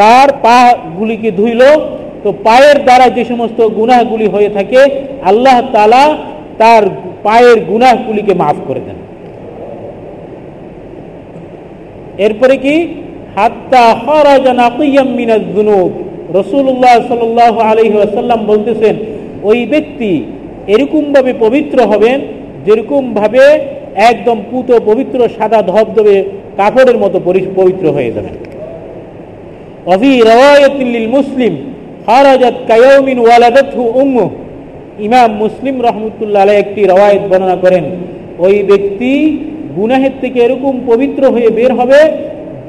তার 0.00 0.28
পা 0.44 0.58
গুলিকে 0.98 1.30
ধুইল, 1.38 1.62
তো 2.22 2.28
পায়ের 2.46 2.78
দ্বারা 2.86 3.06
যে 3.16 3.22
সমস্ত 3.32 3.58
গুনাহগুলি 3.78 4.26
হয়ে 4.34 4.50
থাকে, 4.56 4.80
আল্লাহ 5.30 5.56
তালা 5.74 6.04
তার 6.58 6.82
পায়ের 7.22 7.58
গুনাহগুলিকে 7.70 8.34
মাফ 8.34 8.56
করে 8.66 8.80
দেন। 8.80 8.98
এরপরে 12.18 12.56
কি? 12.56 12.74
হাত্তা 13.36 13.84
রসুল্লাহ 16.38 17.54
আলহি 17.70 17.96
আসাল্লাম 17.98 18.40
বলতেছেন, 18.46 18.94
ওই 19.42 19.66
ব্যক্তি 19.66 20.10
এরকমভাবে 20.66 21.32
পবিত্র 21.40 21.78
হবেন, 21.82 22.20
যেরকমভাবে 22.66 23.42
একদম 24.10 24.38
পুত 24.50 24.68
পবিত্র 24.86 25.18
সাদা 25.38 25.62
ধবধবে 25.62 26.24
কাপড়ের 26.56 26.98
মতো 26.98 27.18
পবিত্র 27.56 27.84
হয়ে 27.90 28.10
যাবেন। 28.12 28.34
অভি 29.94 30.12
রওয়ায়তিল্লিল 30.20 31.08
মুসলিম 31.16 31.52
হারাজাত 32.06 32.56
কায়মিন 32.68 33.18
ওয়ালাদাতহু 33.18 33.84
উম্মু 34.02 34.24
ইমাম 35.06 35.30
মুসলিম 35.42 35.76
রহমতুল্লাহ 35.88 36.44
একটি 36.62 36.80
রওয়ায়ত 36.84 37.24
বর্ণনা 37.30 37.56
করেন, 37.64 37.84
ওই 38.44 38.56
ব্যক্তি 38.70 39.12
গুনাহের 39.78 40.14
থেকে 40.22 40.38
এরকম 40.46 40.74
পবিত্র 40.90 41.22
হয়ে 41.34 41.50
বের 41.58 41.72
হবে 41.80 42.00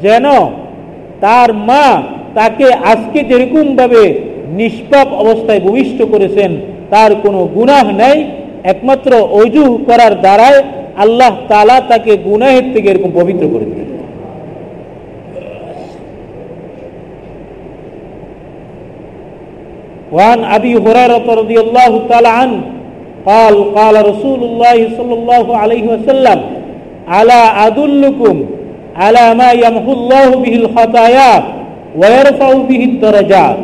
যেন 0.05 0.25
তার 1.23 1.49
মা 1.69 1.85
তাকে 2.39 2.67
আজকে 2.91 3.19
যেরকম 3.29 3.65
ভাবে 3.79 4.03
নিষ্পাপ 4.59 5.09
অবস্থায় 5.23 5.61
ভূমিষ্ঠ 5.65 5.99
করেছেন, 6.13 6.51
তার 6.93 7.11
কোনো 7.23 7.39
গুনাহ 7.57 7.85
নেই। 8.03 8.17
একমাত্র 8.73 9.11
অজু 9.41 9.65
করার 9.87 10.13
দ্বারায় 10.23 10.59
আল্লাহ 11.03 11.31
তালা 11.51 11.77
তাকে 11.91 12.11
গুনাহের 12.27 12.65
থেকে 12.73 12.87
এরকম 12.89 13.11
পবিত্র 13.19 13.43
করে 13.53 13.65
দিলেন। 13.71 13.88
وعن 20.12 20.44
أبي 20.46 20.72
هريرة 20.76 21.26
رضي 21.34 21.58
الله 21.60 21.92
تعالى 22.08 22.28
عنه 22.30 22.60
قال 23.26 23.74
قال 23.74 23.94
رسول 24.06 24.40
الله 24.42 24.88
صلى 24.98 25.14
الله 25.14 25.56
عليه 25.56 25.84
وسلم 25.84 26.38
على 27.08 27.40
أدلكم 27.66 28.44
على 28.96 29.34
ما 29.34 29.50
يمحو 29.54 29.92
الله 29.92 30.28
به 30.36 30.54
الخطايا 30.56 31.32
ويرفع 31.96 32.48
به 32.52 32.80
الدرجات 32.84 33.58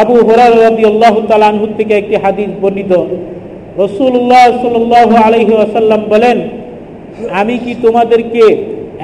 আবু 0.00 0.14
হরার 0.28 0.54
রবি 0.66 0.84
আল্লাহ 0.92 1.14
তালানহুর 1.30 1.72
থেকে 1.78 1.92
একটি 1.94 2.16
হাদিস 2.24 2.50
বর্ণিত 2.62 2.92
রসুল্লাহ 3.84 4.44
সাল 4.62 4.76
আলহি 5.26 5.52
আসাল্লাম 5.66 6.00
বলেন 6.12 6.38
আমি 7.40 7.54
কি 7.64 7.72
তোমাদেরকে 7.84 8.44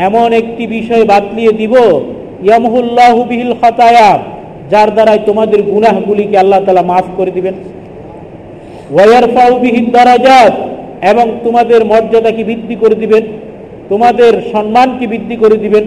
এমন 0.06 0.28
একটি 0.40 0.64
বিষয় 0.76 1.04
বাতলিয়ে 1.12 1.52
দিব 1.60 1.75
ইয়ামহুল্লাহ 2.46 3.14
বিহিল 3.30 3.54
খতায়া 3.60 4.10
যার 4.72 4.89
দ্বারাই 4.96 5.20
তোমাদের 5.25 5.60
গুনাহগুলিকে 5.74 6.36
আল্লাহ 6.38 6.60
তালা 6.65 6.89
মাফ 6.91 7.05
করে 7.17 7.32
দিবেন। 7.32 7.55
ওয়ার 8.93 9.10
ওয়ারফাউবিহীন 9.12 9.86
দারাজাত, 9.91 10.55
এবং 11.12 11.25
তোমাদের 11.43 11.86
মর্যাদাকে 11.86 12.43
বৃদ্ধি 12.43 12.75
করে 12.75 12.96
দিবেন, 12.96 13.24
তোমাদের 13.89 14.34
সম্মানকে 14.53 15.05
বৃদ্ধি 15.08 15.36
করে 15.36 15.58
দিবেন। 15.58 15.86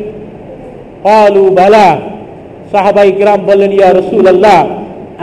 অলু 1.20 1.44
বালা, 1.50 1.88
সাহাবাই 2.72 3.10
গ্রাম 3.12 3.40
বললেন, 3.46 3.72
ইয়া 3.72 3.90
রসুল 3.92 4.24
আল্লাহ 4.28 4.58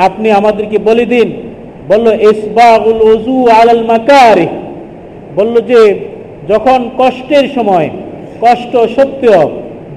আপনি 0.07 0.27
আমাদেরকে 0.31 0.77
বলে 0.77 1.05
দিন। 1.05 1.27
বলল 1.87 2.07
ইসবাউল 2.31 3.01
ওজু 3.11 3.37
আলাল 3.49 3.83
মাকার 3.91 4.37
বলল 5.35 5.55
যে, 5.71 5.81
যখন 6.49 6.79
কষ্টের 6.97 7.45
সময়, 7.55 7.89
কষ্ট 8.41 8.73
সত্ত্বেও 8.95 9.43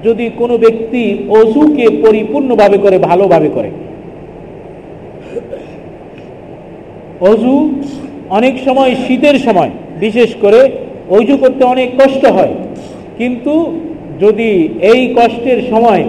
যদি 0.05 0.25
কোনো 0.39 0.57
ব্যক্তি 0.57 1.03
অজুকে 1.39 1.85
পরিপূর্ণভাবে 2.03 2.77
করে, 2.77 2.97
ভালোভাবে 2.99 3.49
করে। 3.55 3.69
অজু 7.31 7.55
অনেক 8.29 8.55
সময় 8.65 8.91
শীতের 9.07 9.37
সময়, 9.39 9.71
বিশেষ 9.99 10.29
করে 10.43 10.61
অজু 11.09 11.37
করতে 11.37 11.63
অনেক 11.63 11.89
কষ্ট 11.99 12.23
হয়। 12.25 12.53
কিন্তু 13.17 13.53
যদি 14.19 14.49
এই 14.91 15.01
কষ্টের 15.17 15.59
সময় 15.71 16.03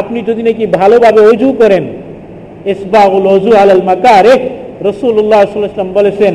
আপনি 0.00 0.18
যদি 0.28 0.42
নাকি 0.42 0.64
ভালোভাবে 0.66 1.20
অজু 1.20 1.48
করেন 1.52 1.84
ইসবাউল 2.74 3.26
অজু 3.36 3.52
আলাল 3.62 3.82
মাকারে 3.82 4.34
রসুল্লাহ 4.88 5.42
বলেছেন, 5.98 6.34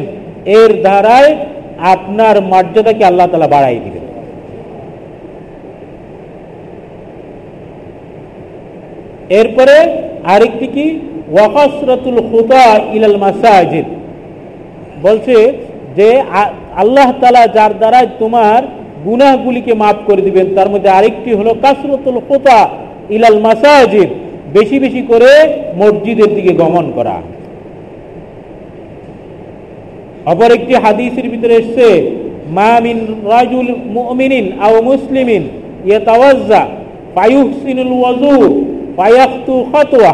এর 0.60 0.72
দ্বারায় 0.86 1.32
আপনার 1.80 2.36
মর্যাদাকে 2.52 3.04
আল্লাহ 3.06 3.28
তালা 3.28 3.48
বাড়াই 3.48 3.80
দিবেন। 3.86 4.04
এরপরে 9.30 9.76
আরেকটি 10.34 10.68
কি? 10.76 10.86
ওয়াকাসরাতুল 11.34 12.20
খুদা 12.32 12.66
ইলাল 12.94 13.18
মাসাজিদ। 13.18 13.86
বলছে 15.06 15.36
যে 15.98 16.10
আল্লাহ 16.82 17.08
তালা 17.22 17.44
যার 17.56 17.74
দ্বারা 17.80 18.00
তোমার 18.20 18.62
গুনাহগুলিকে 19.06 19.74
মাফ 19.74 19.98
করে 20.08 20.22
দিবেন, 20.22 20.48
তার 20.56 20.70
মধ্যে 20.70 20.90
আরেকটি 20.90 21.32
হলো 21.34 21.52
কাসরতুল 21.64 22.20
খুতা 22.28 22.60
ইলাল 23.10 23.40
মাসাজিদ, 23.48 24.10
বেশি 24.54 24.80
বেশি 24.80 25.02
করে 25.02 25.32
মসজিদের 25.82 26.30
দিকে 26.36 26.52
গমন 26.62 26.86
করা। 26.96 27.18
অপর 30.32 30.50
একটি 30.58 30.74
হাদিসের 30.74 31.28
ভিতরে 31.30 31.54
এসছে 31.62 31.88
মামিন 32.60 33.00
রাজুল 33.34 33.70
মুমিনিন 33.96 34.46
আও 34.66 34.76
মুসলিমিন 34.82 35.44
ইয়াতাওয়াজ্জা 35.90 36.62
ফায়ুহসিনুল 37.16 37.94
ওয়াজু 38.00 38.36
খাতওয়া। 39.72 40.14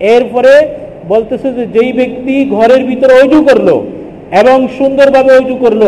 এরপরে 0.00 0.52
বলতেছে 1.08 1.48
যে 1.52 1.66
যেই 1.66 1.92
ব্যক্তি 1.92 2.34
ঘরের 2.44 2.84
ভিতরে 2.84 3.12
অজু 3.22 3.42
করল 3.42 3.68
এবং 4.40 4.68
সুন্দরভাবে 4.78 5.30
অজু 5.38 5.54
করল 5.54 5.82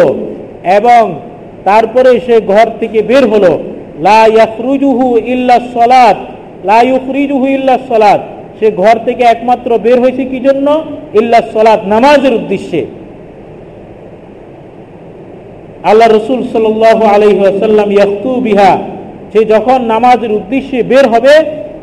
এবং 0.78 1.02
তারপরে 1.64 2.20
সে 2.26 2.40
ঘর 2.40 2.66
থেকে 2.80 3.02
বের 3.02 3.24
হলো, 3.28 3.58
লা 3.98 4.26
ইয়াখরুজুহু 4.26 5.16
ইল্লা 5.18 5.56
সলাত, 5.74 6.18
লা 6.64 6.80
ইল্লা 7.56 7.78
সলাত। 7.88 8.20
সে 8.58 8.70
ঘর 8.70 8.96
থেকে 9.04 9.22
একমাত্র 9.24 9.78
বের 9.78 10.00
হয়েছে 10.00 10.24
কি 10.24 10.40
জন্য? 10.40 10.84
ইল্লা 11.14 11.40
সলাত, 11.54 11.80
নামাজের 11.86 12.34
উদ্দেশ্যে। 12.34 12.86
আল্লাহ 15.82 16.08
রসুল 16.08 16.40
সাল 16.52 16.66
আলহিহাসাল্লাম 17.16 17.88
ইয়াস্তু 17.92 18.30
বিহা, 18.40 18.72
সে 19.32 19.44
যখন 19.44 19.78
নামাজের 19.84 20.32
উদ্দেশ্যে 20.32 20.82
বের 20.82 21.08
হবে 21.08 21.34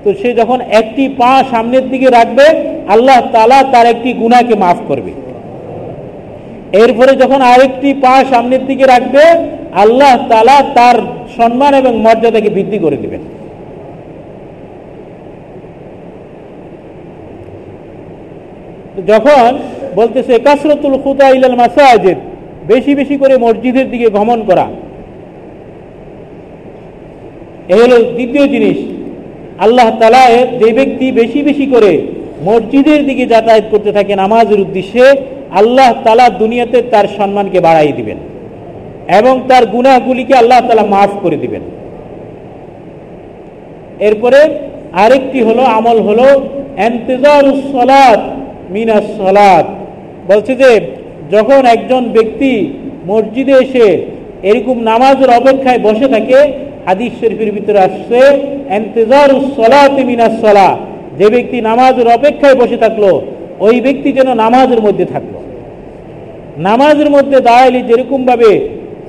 তো 0.06 0.14
সে 0.14 0.34
যখন 0.34 0.62
একটি 0.62 1.10
পা 1.10 1.44
সামনের 1.52 1.90
দিকে 1.90 2.10
রাখবে, 2.10 2.46
আল্লাহ 2.88 3.22
তালা 3.32 3.64
তার 3.64 3.86
একটি 3.86 4.14
গুণাকে 4.14 4.56
মাফ 4.56 4.78
করবে। 4.88 5.12
এরপরে 6.84 7.16
যখন 7.16 7.42
আরেকটি 7.42 7.94
পা 7.94 8.24
সামনের 8.32 8.66
দিকে 8.66 8.86
রাখবে, 8.86 9.24
আল্লাহ 9.72 10.28
তালা 10.30 10.58
তার 10.74 10.98
সম্মান 11.38 11.74
এবং 11.74 11.94
মর্যাদাকে 11.98 12.50
বৃদ্ধি 12.50 12.80
করে 12.80 12.98
দেবেন। 12.98 13.22
যখন 19.08 19.50
বলতেছে, 19.96 20.40
কাসরতুল 20.40 20.98
খুদা 21.04 21.30
ইলাল 21.30 21.56
মাসাজিদ 21.56 22.18
বেশি 22.68 22.96
বেশি 22.96 23.18
করে 23.18 23.38
মসজিদের 23.38 23.90
দিকে 23.90 24.10
গমন 24.10 24.44
করা। 24.44 24.66
এ 27.70 27.76
হলো 27.82 27.98
দ্বিতীয় 28.18 28.48
জিনিস। 28.48 28.95
আল্লাহ 29.60 29.98
তালায় 30.00 30.48
যে 30.60 30.74
ব্যক্তি 30.74 31.12
বেশি 31.12 31.42
বেশি 31.44 31.66
করে 31.66 32.02
মসজিদের 32.44 33.06
দিকে 33.06 33.26
যাতায়াত 33.26 33.64
করতে 33.72 33.92
থাকে 33.92 34.16
নামাজের 34.16 34.60
উদ্দেশ্যে, 34.60 35.06
আল্লাহ 35.52 35.94
তালা 36.04 36.30
দুনিয়াতে 36.30 36.82
তার 36.82 37.06
সম্মানকে 37.18 37.60
বাড়াই 37.60 37.92
দিবেন 37.92 38.18
এবং 39.20 39.42
তার 39.48 39.66
গুণাগুলিকে 39.66 40.36
আল্লাহ 40.36 40.62
তালা 40.68 40.86
মাফ 40.86 41.10
করে 41.22 41.38
দিবেন। 41.38 41.62
এরপরে 44.00 44.40
আরেকটি 44.94 45.44
হলো, 45.44 45.62
আমল 45.62 46.02
হলো, 46.02 46.28
এন্তেজার 46.78 47.46
সলাদ 47.72 48.20
মিনাস 48.72 49.04
সলাদ 49.18 49.66
বলছে 50.28 50.56
যে, 50.56 50.80
যখন 51.32 51.66
একজন 51.66 52.04
ব্যক্তি 52.04 52.74
মসজিদে 53.08 53.52
এসে 53.52 54.06
এরকম 54.44 54.80
নামাজের 54.80 55.30
অপেক্ষায় 55.30 55.80
বসে 55.80 56.08
থাকে 56.08 56.65
হাদিস 56.88 57.12
শরীফের 57.20 57.52
ভিতরে 57.58 57.80
আসছে, 57.88 58.20
এন্তেজার 58.78 59.30
সলা 59.56 60.70
যে 61.20 61.28
ব্যক্তি 61.34 61.58
নামাজের 61.70 62.08
অপেক্ষায় 62.18 62.58
বসে 62.62 62.78
থাকল, 62.84 63.04
ওই 63.66 63.76
ব্যক্তি 63.86 64.10
যেন 64.18 64.30
নামাজের 64.44 64.82
মধ্যে 64.86 65.06
থাকল। 65.14 65.34
নামাজের 66.68 67.10
মধ্যে 67.16 67.38
দাঁড়াইলে 67.48 67.80
যেরকম 67.90 68.22
ভাবে 68.30 68.52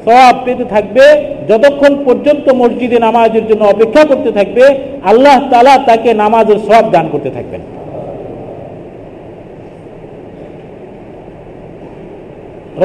সবাব 0.05 0.35
পেতে 0.45 0.65
থাকবে, 0.75 1.05
যতক্ষণ 1.51 1.93
পর্যন্ত 2.07 2.47
মসজিদে 2.61 2.99
নামাজের 3.07 3.45
জন্য 3.51 3.63
অপেক্ষা 3.65 4.03
করতে 4.11 4.31
থাকবে, 4.39 4.65
আল্লাহ 5.11 5.37
তালা 5.53 5.75
তাকে 5.89 6.11
নামাজের 6.23 6.59
সব 6.69 6.85
দান 6.95 7.07
করতে 7.13 7.31
থাকবেন। 7.37 7.63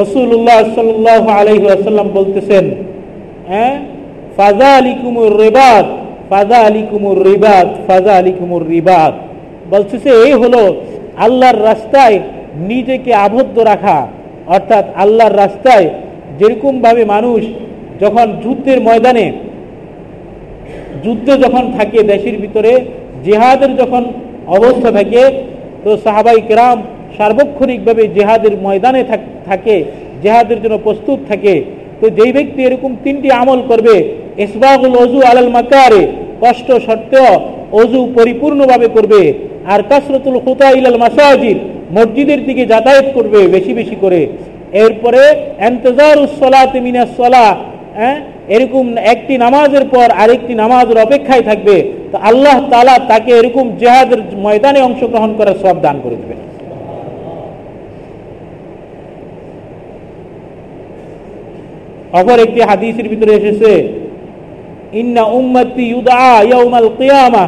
রসুল্লাহ 0.02 0.60
সাল্লাহ 0.78 1.24
আলহি 1.40 1.66
আসাল্লাম 1.78 2.08
বলতেছেন 2.18 2.66
হ্যাঁ 3.52 3.76
ফাজা 4.38 4.72
আলিকুমুর 4.80 5.34
রেবাদ 5.44 5.86
ফাজা 6.30 6.60
আলিকুমুর 6.70 7.20
রিবাদ 7.30 7.68
ফাজা 7.88 8.14
আলিকুমুর 8.22 8.64
রিবাদ। 8.76 9.14
বলতেছে, 9.74 10.10
এই 10.26 10.34
হলো 10.42 10.62
আল্লাহর 11.26 11.60
রাস্তায় 11.70 12.18
নিজেকে 12.72 13.12
আবদ্ধ 13.26 13.56
রাখা। 13.72 13.98
অর্থাৎ 14.56 14.86
আল্লাহর 15.04 15.36
রাস্তায় 15.44 15.88
যেরকমভাবে 16.40 17.04
মানুষ 17.14 17.42
যখন 18.02 18.28
যুদ্ধের 18.44 18.80
ময়দানে, 18.88 19.28
যুদ্ধ 21.04 21.28
যখন 21.44 21.64
থাকে 21.78 22.00
দেশের 22.14 22.36
ভিতরে, 22.44 22.72
জেহাদের 23.26 23.72
যখন 23.82 24.04
অবস্থা 24.58 24.90
থাকে, 24.98 25.24
তো 25.84 25.90
সাহাবাই 26.04 26.42
কেরাম 26.48 26.78
সার্বক্ষণিকভাবে 27.18 28.04
জেহাদের 28.18 28.54
ময়দানে 28.66 29.02
থাকে, 29.50 29.76
জেহাদের 30.24 30.58
জন্য 30.64 30.76
প্রস্তুত 30.86 31.20
থাকে। 31.30 31.56
তো 32.02 32.10
যেই 32.10 32.32
ব্যক্তি 32.32 32.60
এরকম 32.64 32.96
তিনটি 33.04 33.32
আমল 33.32 33.60
করবে 33.68 33.96
ইসবাহুল 34.38 34.96
অজু 35.04 35.20
আলাল 35.22 35.50
মাকারে, 35.50 36.08
কষ্ট 36.42 36.68
সত্ত্বেও 36.88 37.32
অজু 37.72 38.00
পরিপূর্ণভাবে 38.16 38.88
করবে, 38.88 39.22
আর 39.66 39.80
কাসরতুল 39.90 40.38
খুতা 40.40 40.70
ইলাল 40.70 40.98
মাসাজিদ, 40.98 41.58
মসজিদের 41.98 42.46
দিকে 42.46 42.66
যাতায়াত 42.66 43.08
করবে 43.14 43.48
বেশি 43.48 43.74
বেশি 43.74 43.96
করে। 44.02 44.28
এরপরে 44.84 45.22
এন্তজার 45.70 46.18
উসলাতে 46.20 46.80
সলা 47.18 47.46
হ্যাঁ? 48.00 48.18
এরকম 48.48 48.86
একটি 48.98 49.38
নামাজের 49.38 49.86
পর 49.86 50.08
আরেকটি 50.24 50.54
নামাজের 50.56 50.98
অপেক্ষায় 50.98 51.42
থাকবে। 51.42 51.76
তো 52.12 52.18
আল্লাহ 52.30 52.58
তালা 52.70 52.96
তাকে 53.08 53.32
এরকম 53.32 53.66
জেহাদের 53.80 54.20
ময়দানে 54.36 54.80
অংশগ্রহণ 54.82 55.32
করার 55.38 55.58
সব 55.64 55.76
দান 55.82 55.98
করে 56.04 56.16
দেবেন। 56.16 56.40
অপর 62.20 62.38
একটি 62.46 62.62
হাদিসের 62.70 63.08
ভিতরে 63.12 63.32
এসেছে, 63.40 63.72
ইন্না 65.02 65.24
উম্মতি 65.40 65.84
ইউদা 65.94 66.32
ইয়াউমাল 66.50 66.90
কিয়ামা 67.00 67.44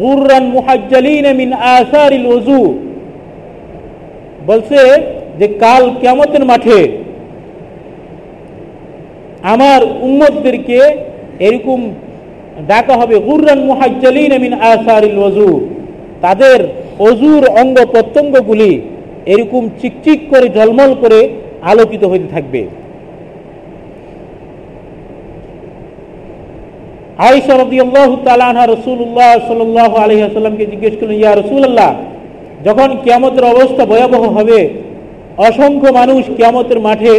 গুররান 0.00 0.44
মুহাজ্জালিন 0.56 1.26
মিন 1.40 1.50
আসারিল 1.78 2.26
ওযু। 2.34 2.62
বলছে 4.48 4.80
যে 5.38 5.46
কাল 5.62 5.82
কিয়ামতের 6.00 6.44
মাঠে 6.50 6.78
আমার 9.52 9.80
উম্মতদেরকে 10.06 10.78
এরকম 11.46 11.78
ডাকা 12.70 12.94
হবে, 13.00 13.16
গুররান 13.28 13.60
মুহাজ্জালিন 13.70 14.32
মিন 14.44 14.52
আসারিল 14.72 15.18
ওযু। 15.26 15.50
তাদের 16.24 16.58
অজুর 17.08 17.42
অঙ্গ 17.60 17.76
প্রত্যঙ্গগুলি 17.94 18.72
এরকম 19.32 19.62
চিকচিক 19.80 20.18
করে 20.30 20.46
ঝলমল 20.56 20.90
করে 21.02 21.20
আলোকিত 21.70 22.02
হইতে 22.10 22.28
থাকবে। 22.34 22.62
আইসা 27.18 27.54
রদিয়াল্লাহ 27.56 28.10
তালানহা 28.24 28.66
রসুল্লাহ 28.66 29.32
সাল্লাহ 29.48 29.90
আলহি 30.04 30.22
আসাল্লামকে 30.22 30.66
জিজ্ঞেস 30.66 30.94
করলেন, 31.00 31.18
ইয়া 31.18 31.34
রসুল্লাহ 31.34 31.90
যখন 32.64 32.88
কিয়ামতের 33.04 33.44
অবস্থা 33.44 33.82
ভয়াবহ 33.86 34.22
হবে, 34.38 34.68
অসংখ্য 35.48 35.88
মানুষ 35.92 36.22
কিয়ামতের 36.36 36.80
মাঠে 36.80 37.14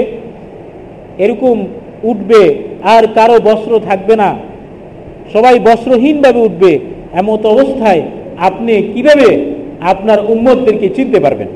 এরকম 1.18 1.56
উঠবে 2.04 2.42
আর 2.84 3.04
কারও 3.16 3.38
বস্ত্র 3.40 3.72
থাকবে 3.80 4.16
না। 4.16 4.30
সবাই 5.34 5.60
বস্ত্রহীনভাবে 5.60 6.40
উঠবে। 6.40 6.80
এমত 7.14 7.46
অবস্থায় 7.46 8.02
আপনি 8.38 8.74
কীভাবে 8.94 9.30
আপনার 9.82 10.20
উম্মতদেরকে 10.34 10.90
চিনতে 10.90 11.20
পারবেন? 11.20 11.48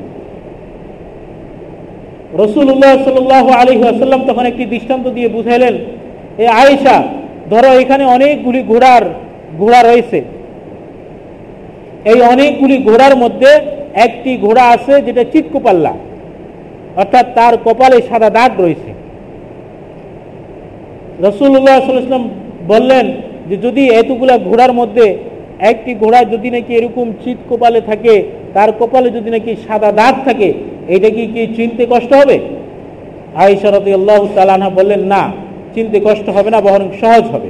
রসুল্লাহ 2.43 2.93
সাল্লাহ 3.03 3.45
আলী 3.61 3.73
আসাল্লাম 3.95 4.21
তখন 4.27 4.45
একটি 4.45 4.63
দৃষ্টান্ত 4.65 5.07
দিয়ে 5.07 5.27
বুঝাইলেন, 5.27 5.75
এ 6.37 6.45
আয়েশা 6.61 7.03
ধরো 7.51 7.69
এখানে 7.81 8.03
অনেকগুলি 8.15 8.61
ঘোড়ার 8.71 9.03
ঘোড়া 9.59 9.81
রয়েছে। 9.83 10.19
এই 12.11 12.19
অনেকগুলি 12.33 12.77
ঘোড়ার 12.87 13.15
মধ্যে 13.23 13.51
একটি 14.05 14.31
ঘোড়া 14.37 14.63
আছে 14.75 14.93
যেটা 15.07 15.23
চিৎকুপাল্লা, 15.33 15.93
অর্থাৎ 17.01 17.25
তার 17.35 17.53
কপালে 17.65 17.97
সাদা 18.09 18.29
দাগ 18.29 18.51
রয়েছে। 18.63 18.91
রসুল্লাহ 21.27 21.75
সাল্লাম 21.79 22.29
বললেন 22.67 23.05
যে, 23.49 23.55
যদি 23.57 23.83
এতগুলা 23.99 24.35
ঘোড়ার 24.37 24.73
মধ্যে 24.73 25.05
একটি 25.71 25.91
ঘোড়া 25.95 26.19
যদি 26.33 26.47
নাকি 26.55 26.71
এরকম 26.75 27.05
চিত 27.23 27.37
কপালে 27.49 27.81
থাকে, 27.81 28.15
তার 28.53 28.69
কপালে 28.79 29.09
যদি 29.17 29.29
নাকি 29.35 29.51
সাদা 29.67 29.89
দাগ 29.91 30.13
থাকে, 30.27 30.49
এটা 30.95 31.09
কি 31.09 31.23
কি 31.33 31.41
চিনতে 31.57 31.83
কষ্ট 31.91 32.11
হবে? 32.13 32.37
আইসারত 33.35 33.85
আল্লাহ 33.99 34.21
তালানা 34.35 34.69
বললেন, 34.69 35.03
না। 35.13 35.23
চিনতে 35.75 35.97
কষ্ট 36.07 36.27
হবে 36.29 36.49
না, 36.55 36.59
বরং 36.61 36.87
সহজ 37.01 37.25
হবে। 37.33 37.49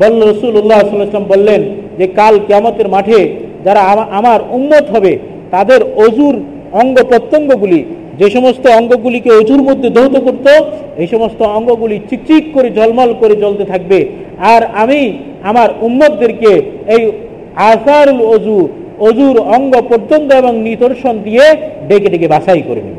বলল 0.00 0.20
রসুল 0.32 0.54
উল্লাহ 0.56 0.80
সাল্লাম 0.80 1.26
বললেন 1.34 1.60
যে, 1.98 2.06
কাল 2.18 2.34
কেমতের 2.48 2.88
মাঠে 2.88 3.18
যারা 3.64 3.80
আমার 4.18 4.40
উন্মত 4.50 4.84
হবে, 4.94 5.12
তাদের 5.50 5.80
অজুর 6.04 6.34
অঙ্গ 6.72 6.96
প্রত্যঙ্গগুলি, 7.10 7.80
যে 8.20 8.26
সমস্ত 8.36 8.64
অঙ্গগুলিকে 8.78 9.30
অজুর 9.40 9.62
মধ্যে 9.68 9.88
দৌত 9.96 10.14
করত, 10.26 10.46
এই 11.00 11.08
সমস্ত 11.14 11.40
অঙ্গগুলি 11.58 11.96
চিকচিক 12.10 12.44
করে, 12.54 12.68
ঝলমল 12.70 13.10
করে 13.20 13.34
জ্বলতে 13.42 13.64
থাকবে। 13.64 13.98
আর 14.52 14.62
আমি 14.82 15.00
আমার 15.50 15.68
উম্মতদেরকে 15.80 16.50
এই 16.94 17.02
আসারুল 17.72 18.22
অজু, 18.34 18.58
অজুর 19.08 19.36
অঙ্গ 19.56 19.72
পর্যন্ত 19.90 20.28
এবং 20.32 20.52
নিদর্শন 20.68 21.14
দিয়ে 21.26 21.44
ডেকে 21.88 22.08
ডেকে 22.12 22.28
বাছাই 22.34 22.62
করে 22.68 22.80
নেব। 22.86 22.98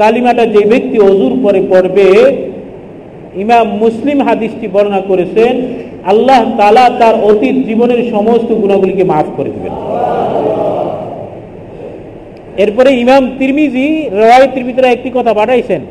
কালিমাটা 0.00 0.44
যে 0.54 0.62
ব্যক্তি 0.72 0.96
অজুর 1.10 1.32
পরে 1.44 1.60
পড়বে, 1.72 2.08
ইমাম 3.44 3.66
মুসলিম 3.84 4.18
হাদিসটি 4.28 4.66
বর্ণনা 4.74 5.00
করেছেন, 5.10 5.54
আল্লাহ 6.12 6.40
তালা 6.58 6.84
তার 7.00 7.14
অতীত 7.30 7.56
জীবনের 7.68 8.00
সমস্ত 8.14 8.48
গুণাগুলিকে 8.62 9.04
মাফ 9.12 9.26
করে 9.36 9.50
দেবেন। 9.54 9.74
এরপরে 12.62 12.90
ইমাম 13.04 13.22
তিরমিজি 13.38 13.86
রেওয়ায়তের 14.18 14.64
ভিতরে 14.68 14.86
একটি 14.92 15.08
কথা 15.14 15.32
পাঠাইছেন। 15.38 15.82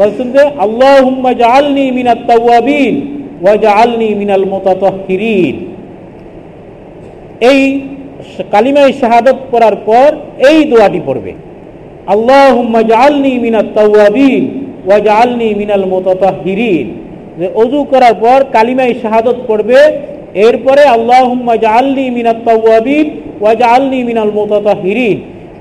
বলছেন 0.00 0.26
যে 0.36 0.42
আল্লাহ 0.64 1.04
জালনি 1.42 1.84
মিনাত 1.98 2.20
তাওয়াবিন 2.30 2.94
ওয়া 3.42 3.54
জালনি 3.66 4.08
মিনাল 4.20 4.44
মুতাতাহহিরিন। 4.52 5.56
এই 7.50 7.60
কালিমায় 8.54 8.92
শাহাদত 9.00 9.38
পড়ার 9.50 9.76
পর 9.88 10.08
এই 10.48 10.58
দোয়াটি 10.70 11.00
পড়বে। 11.06 11.32
যে 17.38 17.46
ওযু 17.54 17.84
করার 17.84 18.14
পর 18.14 18.38
কালিমায় 18.52 18.94
শাহাদত 19.02 19.38
পড়বে, 19.48 19.78
এরপরে 20.34 20.82
মিনাল 24.00 24.30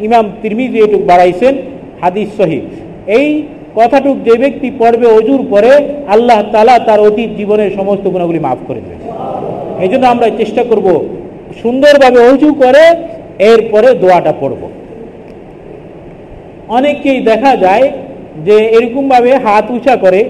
ইমাম 0.02 0.26
তিরমিজি 0.42 0.78
এটুক 0.80 1.02
বাড়াইছেন, 1.02 1.54
হাদিস 2.02 2.30
সহি। 2.38 2.60
এই 3.08 3.28
কথাটুক 3.76 4.18
যে 4.26 4.36
ব্যক্তি 4.38 4.72
পড়বে 4.80 5.08
অজুর 5.08 5.42
পরে, 5.50 5.72
আল্লাহ 6.08 6.40
তালা 6.52 6.80
তার 6.80 7.00
অতীত 7.00 7.30
জীবনের 7.38 7.70
সমস্ত 7.76 8.08
গুণাগুলি 8.08 8.40
মাফ 8.40 8.60
করে 8.68 8.82
দেবে। 8.88 9.06
এই 9.84 9.90
আমরা 10.06 10.28
চেষ্টা 10.38 10.64
করব 10.64 10.88
সুন্দরভাবে 11.62 12.20
অজু 12.30 12.54
করে, 12.54 12.84
এরপরে 13.52 13.90
দোয়াটা 13.94 14.34
পড়ব। 14.40 14.62
অনেককেই 16.78 17.20
দেখা 17.32 17.52
যায় 17.56 17.86
যে 18.48 18.58
এরকমভাবে 18.78 19.32
হাত 19.46 19.66
উঁচা 19.78 19.96
করে 19.96 20.22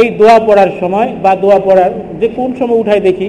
এই 0.00 0.08
দোয়া 0.18 0.38
পড়ার 0.46 0.70
সময় 0.80 1.08
বা 1.24 1.32
দোয়া 1.42 1.58
পড়ার 1.66 1.92
যে 2.20 2.28
কোন 2.38 2.50
সময় 2.58 2.78
উঠায় 2.82 3.00
দেখি, 3.00 3.28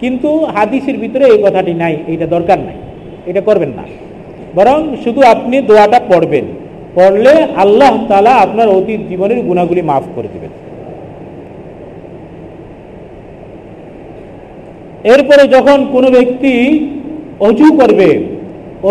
কিন্তু 0.00 0.28
হাদিসের 0.56 0.96
ভিতরে 1.02 1.24
এই 1.34 1.40
কথাটি 1.46 1.72
নাই 1.74 1.94
এটা 2.06 2.26
দরকার 2.26 2.58
নাই, 2.58 2.76
এটা 3.26 3.40
করবেন 3.40 3.70
না। 3.78 3.84
বরং 4.54 4.78
শুধু 5.04 5.20
আপনি 5.34 5.56
দোয়াটা 5.60 5.98
পড়বেন, 6.10 6.44
পড়লে 6.94 7.34
আল্লাহ 7.64 7.92
তালা 8.08 8.32
আপনার 8.44 8.68
অতীত 8.68 9.00
জীবনের 9.10 9.40
গুণাগুলি 9.42 9.82
মাফ 9.82 10.04
করে 10.14 10.28
দেবেন। 10.34 10.52
এরপরে 15.14 15.42
যখন 15.48 15.78
কোনো 15.94 16.08
ব্যক্তি 16.10 16.52
অজু 17.40 17.68
করবে, 17.80 18.08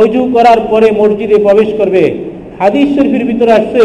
অজু 0.01 0.21
করার 0.35 0.59
পরে 0.71 0.87
মসজিদে 0.91 1.37
প্রবেশ 1.45 1.69
করবে 1.77 2.03
হাদিস 2.61 2.87
শরীফের 2.95 3.23
ভিতরে 3.29 3.51
আসছে, 3.59 3.83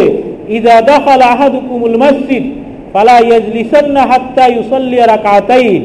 ইদা 0.57 0.77
দাখাল 0.91 1.23
আহাদুকুমুল 1.33 1.97
মসজিদ, 2.05 2.45
ফালা 2.93 3.17
ইয়াজলিসান্না 3.29 4.03
হাত্তা 4.11 4.45
ইউসাল্লি 4.55 4.99
রাকাতাইন 5.13 5.83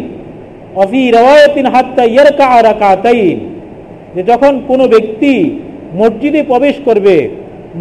অফি 0.84 1.02
রাওয়ায়াতিন 1.18 1.66
হাত্তা 1.76 2.04
ইয়ারকা 2.14 2.46
রাকাতাইন। 2.70 3.38
যে 4.16 4.22
যখন 4.32 4.54
কোনো 4.70 4.84
ব্যক্তি 4.94 5.34
মসজিদে 6.02 6.42
প্রবেশ 6.44 6.76
করবে, 6.88 7.16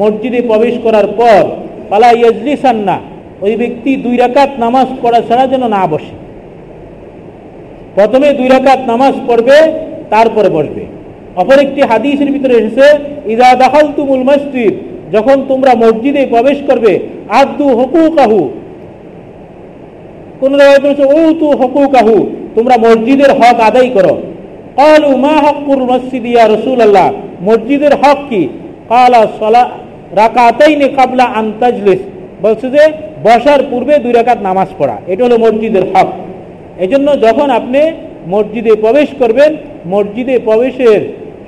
মসজিদে 0.01 0.40
প্রবেশ 0.51 0.75
করার 0.85 1.07
পর 1.21 1.42
পালা 1.90 2.11
ইয়াজলিসান্না 2.21 2.97
ওই 3.45 3.53
ব্যক্তি 3.62 3.90
দুই 4.05 4.16
রাকাত 4.25 4.51
নামাজ 4.64 4.88
পড়া 5.03 5.21
ছাড়া 5.29 5.45
যেন 5.53 5.62
না 5.77 5.83
বসে। 5.92 6.14
প্রথমে 7.97 8.29
দুই 8.38 8.49
রাকাত 8.49 8.81
নামাজ 8.92 9.14
পড়বে, 9.29 9.59
তারপরে 10.11 10.49
বসবে। 10.57 10.85
অপর 11.40 11.59
একটি 11.66 11.81
হাদিসের 11.90 12.31
ভিতরে 12.35 12.55
এসেছে, 12.61 12.87
ইদা 13.33 13.49
দাখাল 13.62 13.87
তুমুল 13.97 14.23
মসজিদ 14.31 14.75
যখন 15.14 15.37
তোমরা 15.51 15.73
মসজিদে 15.85 16.23
প্রবেশ 16.35 16.59
করবে, 16.69 16.92
আদু 17.40 17.69
হকু 17.79 18.03
কাহু 18.16 18.40
কোন 20.40 20.53
ও 21.19 21.21
তু 21.40 21.49
হকু 21.61 22.16
তোমরা 22.57 22.77
মসজিদের 22.87 23.31
হক 23.40 23.57
আদায় 23.69 23.90
করো। 23.97 24.14
কালু 24.81 25.11
মা 25.25 25.35
হকুর 25.45 25.81
মসজিদ 25.90 26.25
ইয়া 26.33 26.45
রসুল 26.55 26.79
আল্লাহ 26.87 27.09
মসজিদের 27.49 27.95
হক 28.03 28.19
কি? 28.31 28.42
কালা 28.90 29.21
সলা, 29.40 29.64
রাকাতাইনে 30.21 30.88
কাবলা 30.97 31.27
আন্তাজলিস 31.40 32.01
বলছে 32.45 32.66
যে, 32.75 32.83
বসার 33.27 33.61
পূর্বে 33.71 33.95
দুই 34.05 34.12
রাকাত 34.12 34.38
নামাজ 34.49 34.69
পড়া, 34.79 34.97
এটা 35.11 35.23
হলো 35.25 35.37
মসজিদের 35.45 35.85
হক। 35.92 36.09
এই 36.83 36.88
জন্য 36.92 37.09
যখন 37.27 37.49
আপনি 37.59 37.81
মসজিদে 38.35 38.73
প্রবেশ 38.85 39.09
করবেন, 39.21 39.51
মসজিদে 39.95 40.37
প্রবেশের 40.47 41.01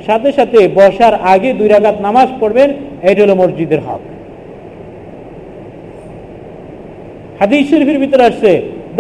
সাথে 0.07 0.31
সাথে 0.39 0.59
বসার 0.79 1.15
আগে 1.33 1.51
দুই 1.59 1.69
রাগাত 1.69 1.97
নামাজ 2.07 2.29
পড়বেন, 2.41 2.69
এটা 3.09 3.21
হলো 3.25 3.35
মসজিদের 3.43 3.81
হক। 3.87 4.03
হাদিস 7.41 7.63
শরীফের 7.71 7.99
ভিতরে 8.03 8.23
আসছে, 8.31 8.53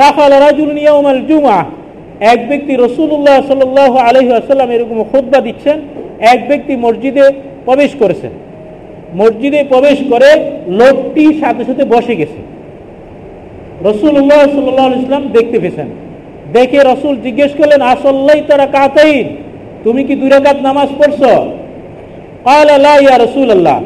দাখাল 0.03 0.33
রাজুল 0.47 0.71
নিয়মাল 0.79 1.21
জুমা 1.29 1.59
এক 2.33 2.41
ব্যক্তি 2.51 2.73
রসুল্লাহ 2.85 3.37
সাল 3.49 3.61
আলহি 4.09 4.31
আসাল্লাম 4.41 4.71
এরকম 4.77 4.99
খোদ্া 5.11 5.39
দিচ্ছেন, 5.47 5.79
এক 6.33 6.41
ব্যক্তি 6.51 6.73
মসজিদে 6.85 7.25
প্রবেশ 7.67 7.91
করেছেন। 8.03 8.33
মসজিদে 9.21 9.61
প্রবেশ 9.73 9.99
করে 10.13 10.31
লোকটি 10.81 11.25
সাথে 11.41 11.63
সাথে 11.69 11.85
বসে 11.95 12.15
গেছে। 12.21 12.41
রসুল্লাহ 13.89 14.41
সাল্লাহ 14.57 14.87
ইসলাম 15.03 15.25
দেখতে 15.37 15.57
পেয়েছেন। 15.63 15.89
দেখে 16.57 16.79
রসুল 16.91 17.15
জিজ্ঞেস 17.27 17.53
করলেন 17.59 17.81
আসল্লাই 17.95 18.41
তারা 18.49 18.67
কাতাইন? 18.77 19.27
তুমি 19.85 20.01
কি 20.09 20.15
দুই 20.21 20.31
রাকাত 20.37 20.59
নামাজ 20.69 20.89
পড়ছ? 20.99 21.21
কাল 22.49 22.69
আল্লাহ 22.77 22.97
ইয়া 23.05 23.17
রসুল 23.25 23.49
আল্লাহ 23.57 23.79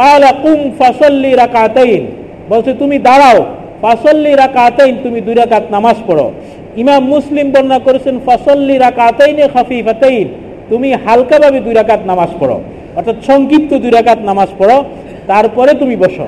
কাল 0.00 0.22
কুম 0.44 0.58
ফাসল্লি 0.78 1.30
রাকাতাইন। 1.42 2.02
বলছে, 2.50 2.72
তুমি 2.82 2.96
দাঁড়াও, 3.08 3.38
ফাসল্লি 3.82 4.32
রাকাতাইন 4.44 4.94
তুমি 5.04 5.18
দুই 5.26 5.34
রাকাত 5.42 5.64
নামাজ 5.76 5.96
পড়ো। 6.08 6.26
ইমাম 6.82 7.02
মুসলিম 7.14 7.46
বর্ণনা 7.54 7.78
করেছেন, 7.86 8.14
ফাসল্লি 8.26 8.76
রাকাতাইনে 8.86 9.44
খাফিফাতাইন। 9.54 10.26
তুমি 10.70 10.88
হালকাভাবে 11.04 11.58
দুই 11.66 11.74
রাকাত 11.80 12.00
নামাজ 12.10 12.30
পড়ো, 12.40 12.56
অর্থাৎ 12.96 13.16
সংক্ষিপ্ত 13.28 13.70
দুই 13.82 13.92
রাকাত 13.98 14.18
নামাজ 14.30 14.50
পড়ো, 14.58 14.76
তারপরে 15.30 15.72
তুমি 15.80 15.96
বসো। 16.02 16.26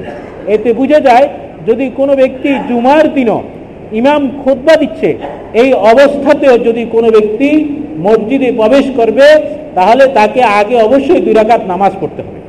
এতে 0.54 0.70
বুঝা 0.80 1.00
যায়, 1.08 1.26
যদি 1.68 1.86
কোনো 1.98 2.12
ব্যক্তি 2.20 2.50
জুমার 2.68 3.04
দিনও 3.16 3.38
ইমাম 4.00 4.22
খোদ্া 4.42 4.74
দিচ্ছে, 4.82 5.08
এই 5.62 5.70
অবস্থাতেও 5.92 6.54
যদি 6.66 6.82
কোনো 6.94 7.08
ব্যক্তি 7.16 7.50
মসজিদে 8.04 8.50
প্রবেশ 8.52 8.86
করবে, 8.98 9.26
তাহলে 9.74 10.04
তাকে 10.18 10.40
আগে 10.60 10.76
অবশ্যই 10.86 11.20
দুই 11.26 11.34
রাকাত 11.34 11.62
নামাজ 11.72 11.92
পড়তে 12.00 12.20
হবে। 12.26 12.40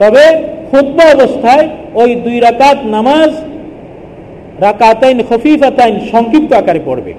তবে 0.00 0.24
খোদ্া 0.70 1.04
অবস্থায় 1.16 1.64
ওই 1.94 2.10
দুই 2.24 2.36
রাকাত 2.40 2.78
নামাজ 2.96 3.30
রাকাতাইন 4.66 5.18
খফিফাতাইন 5.28 5.94
সংক্ষিপ্ত 6.12 6.50
আকারে 6.52 6.80
পড়বে। 6.84 7.12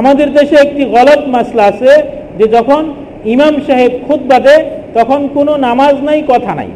আমাদের 0.00 0.28
দেশে 0.32 0.56
একটি 0.56 0.82
গলত 0.84 1.22
মাসলা 1.34 1.64
আছে 1.64 1.92
যে 2.38 2.46
যখন 2.56 2.82
ইমাম 3.34 3.54
সাহেব 3.66 3.92
খুদ 4.06 4.20
বাদে 4.30 4.56
তখন 4.94 5.20
কোনো 5.36 5.52
নামাজ 5.56 5.94
নাই, 6.08 6.18
কথা 6.28 6.52
নাই। 6.54 6.70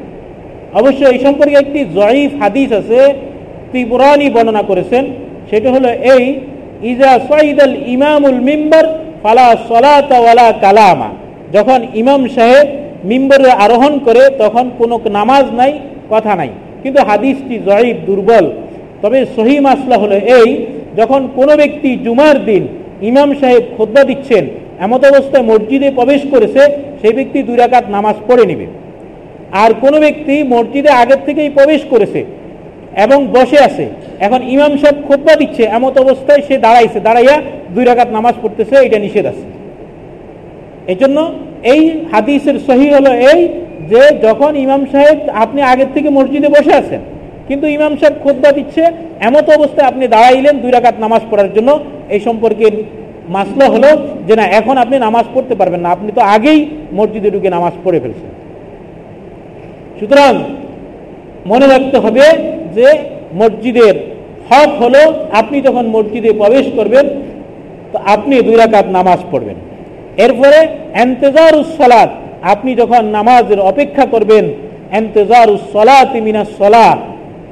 অবশ্য 0.80 1.00
এই 1.12 1.18
সম্পর্কে 1.18 1.56
একটি 1.56 1.80
জয়ীফ 1.98 2.30
হাদিস 2.42 2.72
আছে, 2.72 3.00
ত্রিপুরানি 3.70 4.26
বর্ণনা 4.30 4.62
করেছেন, 4.62 5.04
সেটা 5.50 5.68
হলো 5.70 5.88
এই 6.14 6.24
ইজা 6.82 7.20
সঈদ 7.28 7.60
ইমামুল 7.86 8.40
মিম্বর, 8.40 8.84
ফালা 9.22 9.56
সলাতা 9.68 10.52
কালামা। 10.60 11.08
যখন 11.52 11.86
ইমাম 11.94 12.28
সাহেব 12.28 12.68
মিম্বরে 13.04 13.50
আরোহণ 13.50 13.98
করে, 13.98 14.30
তখন 14.38 14.70
কোনো 14.78 15.00
নামাজ 15.10 15.44
নাই, 15.52 15.78
কথা 16.10 16.36
নাই। 16.36 16.48
কিন্তু 16.82 17.02
হাদিসটি 17.02 17.58
জয়ীব, 17.58 17.96
দুর্বল। 18.06 18.50
তবে 19.02 19.26
সহি 19.36 19.60
মাসলা 19.60 19.96
হলো 19.98 20.14
এই, 20.14 20.66
যখন 20.96 21.28
কোনো 21.36 21.56
ব্যক্তি 21.56 21.96
জুমার 21.96 22.44
দিন 22.44 22.68
ইমাম 23.02 23.34
সাহেব 23.34 23.62
খোদ্া 23.76 24.04
দিচ্ছেন, 24.04 24.46
এমত 24.78 25.04
অবস্থায় 25.04 25.42
মসজিদে 25.42 25.90
প্রবেশ 25.90 26.20
করেছে, 26.30 26.60
সেই 27.02 27.12
ব্যক্তি 27.12 27.42
দুই 27.42 27.56
রাকাত 27.56 27.84
নামাজ 27.90 28.14
পড়ে 28.26 28.46
নেবে। 28.46 28.66
আর 29.52 29.70
কোনো 29.80 30.00
ব্যক্তি 30.00 30.42
মসজিদে 30.42 30.90
আগের 30.90 31.18
থেকেই 31.26 31.50
প্রবেশ 31.50 31.80
করেছে 31.90 32.24
এবং 33.04 33.18
বসে 33.36 33.58
আছে। 33.68 33.84
এখন 34.26 34.40
ইমাম 34.54 34.72
সাহেব 34.80 34.96
খোদ্া 35.08 35.34
দিচ্ছে, 35.40 35.62
এমত 35.76 35.94
অবস্থায় 36.04 36.42
সে 36.48 36.54
দাঁড়াইছে, 36.66 36.98
দাঁড়াইয়া 37.06 37.36
দুই 37.74 37.84
রাকাত 37.84 38.08
নামাজ 38.16 38.34
পড়তেছে, 38.42 38.76
এটা 38.86 38.98
নিষেধ 39.04 39.26
আছে। 39.32 39.46
এই 40.92 40.98
জন্য 41.02 41.18
এই 41.72 41.82
হাদিসের 42.12 42.56
সহি 42.66 42.88
হলো 42.96 43.10
এই 43.32 43.40
যে 43.90 44.02
যখন 44.26 44.52
ইমাম 44.66 44.82
সাহেব 44.92 45.18
আপনি 45.44 45.60
আগের 45.72 45.90
থেকে 45.94 46.08
মসজিদে 46.18 46.48
বসে 46.56 46.72
আছেন, 46.80 47.00
কিন্তু 47.48 47.66
ইমাম 47.76 47.92
সাহেব 48.00 48.14
খোদ্া 48.24 48.50
দিচ্ছে, 48.58 48.82
এমত 49.28 49.46
অবস্থায় 49.58 49.88
আপনি 49.90 50.04
দাঁড়াইলেন 50.14 50.54
দুই 50.62 50.70
রাকাত 50.70 50.96
নামাজ 51.04 51.22
পড়ার 51.30 51.50
জন্য, 51.56 51.70
এই 52.14 52.20
সম্পর্কে 52.26 52.66
মাসলা 53.36 53.66
হলো 53.74 53.90
যে 54.26 54.34
না, 54.38 54.44
এখন 54.60 54.76
আপনি 54.84 54.96
নামাজ 55.06 55.24
পড়তে 55.34 55.54
পারবেন 55.60 55.80
না, 55.84 55.88
আপনি 55.96 56.10
তো 56.18 56.22
আগেই 56.34 56.60
মসজিদে 56.98 57.30
ঢুকে 57.34 57.48
নামাজ 57.56 57.74
পড়ে 57.84 57.98
ফেলছেন। 58.02 58.30
সুতরাং 59.98 60.32
মনে 61.46 61.66
রাখতে 61.66 61.98
হবে 61.98 62.24
যে 62.74 62.88
মসজিদের 63.34 63.94
হক 64.50 64.70
হলো 64.82 65.02
আপনি 65.32 65.60
যখন 65.60 65.84
মসজিদে 65.86 66.32
প্রবেশ 66.32 66.66
করবেন, 66.76 67.06
তো 67.92 67.98
আপনি 68.04 68.42
দুই 68.42 68.56
রাকাত 68.56 68.86
নামাজ 68.98 69.20
পড়বেন। 69.30 69.58
এরপরে 70.16 70.58
এন্তেজার 70.94 71.54
উসলাত 71.56 72.10
আপনি 72.42 72.74
যখন 72.74 73.04
নামাজের 73.18 73.60
অপেক্ষা 73.60 74.04
করবেন 74.06 74.44
এন্তেজার 74.92 75.48
উসলাত 75.50 76.08
মিনা 76.26 76.44
সলা 76.58 76.88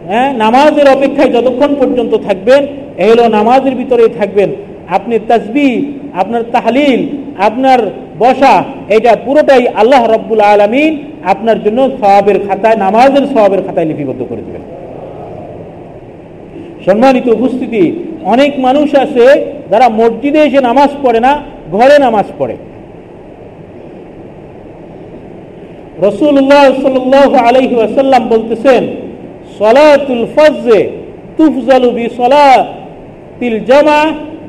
হ্যাঁ 0.09 0.33
নামাজের 0.45 0.89
অপেক্ষায় 0.89 1.33
যতক্ষণ 1.37 1.71
পর্যন্ত 1.81 2.15
থাকবেন 2.27 2.63
এ 3.03 3.05
হলো 3.11 3.25
নামাজের 3.29 3.75
ভিতরেই 3.75 4.09
থাকবেন। 4.09 4.51
আপনি 4.89 5.19
তসবি 5.29 5.69
আপনার 6.13 6.43
তাহলিল, 6.53 7.01
আপনার 7.39 7.79
বসা 8.23 8.55
এটা 8.97 9.13
পুরোটাই 9.25 9.63
আল্লাহ 9.81 10.03
রব্বুল 10.15 10.43
আলমিন 10.53 10.93
আপনার 11.33 11.59
জন্য 11.65 11.81
সবাবের 12.01 12.39
খাতায়, 12.47 12.79
নামাজের 12.85 13.25
সবাবের 13.35 13.63
খাতায় 13.67 13.89
লিপিবদ্ধ 13.91 14.23
করে 14.31 14.43
দেবেন। 14.47 14.65
সম্মানিত 16.87 17.27
উপস্থিতি, 17.37 17.83
অনেক 18.35 18.53
মানুষ 18.67 18.89
আছে 19.05 19.25
যারা 19.71 19.87
মসজিদে 20.01 20.41
এসে 20.47 20.61
নামাজ 20.69 20.91
পড়ে 21.05 21.21
না, 21.27 21.33
ঘরে 21.75 21.97
নামাজ 22.07 22.27
পড়ে। 22.39 22.57
রসুল্লাহ 26.07 26.65
সাল 26.83 26.97
আলহি 27.49 27.75
আসাল্লাম 27.89 28.23
বলতেছেন, 28.35 28.83
সলাতুল 29.59 30.25
ফজে 30.37 30.81
তুফজালু 31.39 31.89
বি 31.99 32.05
সলাতিল 32.21 33.59
জামা 33.71 34.01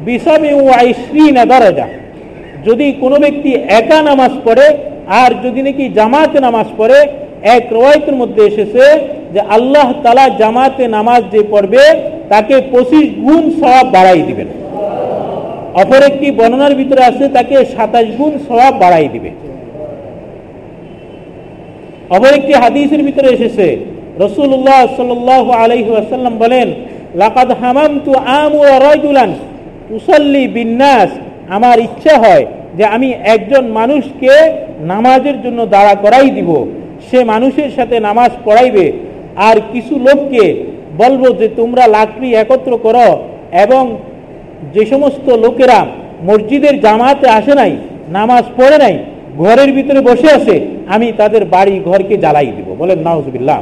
বিসামি 0.07 0.51
ওয়াইশ্রিনা 0.53 1.43
দরজা। 1.53 1.87
যদি 2.67 2.85
কোনো 3.03 3.17
ব্যক্তি 3.23 3.51
একা 3.79 3.99
নামাজ 4.09 4.33
পড়ে, 4.45 4.67
আর 5.21 5.31
যদি 5.43 5.59
নাকি 5.67 5.85
জামাতে 5.97 6.37
নামাজ 6.47 6.67
পড়ে, 6.79 6.99
এক 7.55 7.63
রওয়ায়তের 7.75 8.15
মধ্যে 8.21 8.41
এসেছে 8.49 8.83
যে 9.33 9.41
আল্লাহ 9.55 9.87
তালা 10.03 10.25
জামাতে 10.41 10.83
নামাজ 10.97 11.21
যে 11.33 11.41
পড়বে, 11.53 11.83
তাকে 12.31 12.55
পঁচিশ 12.73 13.07
গুণ 13.25 13.43
সবাব 13.59 13.85
বাড়াই 13.95 14.21
দিবেন। 14.29 14.49
অপর 15.81 16.01
একটি 16.09 16.27
বর্ণনার 16.39 16.73
ভিতরে 16.79 17.01
আছে, 17.09 17.25
তাকে 17.37 17.55
সাতাশ 17.73 18.07
গুণ 18.19 18.33
সবাব 18.47 18.73
বাড়াই 18.83 19.07
দিবে। 19.15 19.31
অপর 22.15 22.31
একটি 22.39 22.53
হাদিসের 22.63 23.01
ভিতরে 23.07 23.29
এসেছে 23.35 23.67
রসুল্লাহ 24.25 24.81
সাল 24.97 25.09
আলহি 25.63 25.91
আসাল্লাম 26.03 26.35
বলেন, 26.43 26.67
লাকাদ 27.21 27.49
হামাম 27.61 27.91
তু 28.05 28.11
আমুরাজুলান 28.43 29.29
উসল্লি 29.97 30.43
বিন্যাস 30.57 31.09
আমার 31.49 31.79
ইচ্ছা 31.79 32.17
হয় 32.17 32.45
যে 32.77 32.85
আমি 32.85 33.13
একজন 33.23 33.67
মানুষকে 33.67 34.33
নামাজের 34.79 35.41
জন্য 35.41 35.65
দাঁড়া 35.65 35.95
করাই 35.95 36.29
দিব। 36.29 36.65
সে 37.11 37.23
মানুষের 37.23 37.69
সাথে 37.75 37.99
নামাজ 37.99 38.31
পড়াইবে। 38.45 38.91
আর 39.35 39.55
কিছু 39.71 39.99
লোককে 39.99 40.63
বলব 40.97 41.37
যে 41.39 41.47
তোমরা 41.55 41.87
লাকড়ি 41.87 42.33
একত্র 42.33 42.77
করো 42.77 43.07
এবং 43.63 43.97
যে 44.73 44.85
সমস্ত 44.85 45.29
লোকেরা 45.29 45.85
মসজিদের 46.23 46.81
জামাতে 46.81 47.27
আসে 47.29 47.53
নাই, 47.55 47.77
নামাজ 48.09 48.43
পড়ে 48.57 48.77
নাই, 48.77 48.95
ঘরের 49.37 49.71
ভিতরে 49.73 50.01
বসে 50.01 50.31
আছে, 50.31 50.55
আমি 50.87 51.11
তাদের 51.17 51.45
বাড়ি 51.45 51.79
ঘরকে 51.85 52.17
জ্বালাই 52.17 52.45
দিব। 52.45 52.75
বলেন, 52.77 52.99
নাউজবিল্লাহ। 52.99 53.61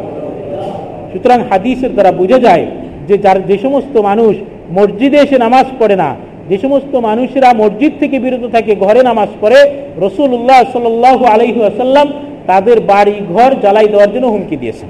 সুতরাং 1.12 1.40
হাদিসের 1.50 1.92
দ্বারা 1.92 2.12
বুঝে 2.12 2.40
যায় 2.40 2.66
যে 3.08 3.18
যার 3.18 3.48
যে 3.48 3.58
সমস্ত 3.58 3.98
মানুষ 3.98 4.36
মসজিদে 4.72 5.18
এসে 5.18 5.38
নামাজ 5.38 5.66
পড়ে 5.80 5.96
না 5.96 6.16
যে 6.50 6.58
সমস্ত 6.64 6.94
মানুষেরা 7.08 7.50
মসজিদ 7.62 7.94
থেকে 8.02 8.18
বিরত 8.24 8.44
থাকে, 8.56 8.74
ঘরে 8.86 9.02
নামাজ 9.10 9.30
পড়ে 9.42 9.60
রসুল্লাহ 10.06 10.60
সাল 10.74 10.86
আলহি 11.36 11.62
আসাল্লাম 11.72 12.08
তাদের 12.50 12.78
বাড়ি, 12.92 13.16
ঘর 13.34 13.52
জ্বালাই 13.64 13.88
দেওয়ার 13.94 14.12
জন্য 14.14 14.28
হুমকি 14.34 14.56
দিয়েছেন। 14.62 14.90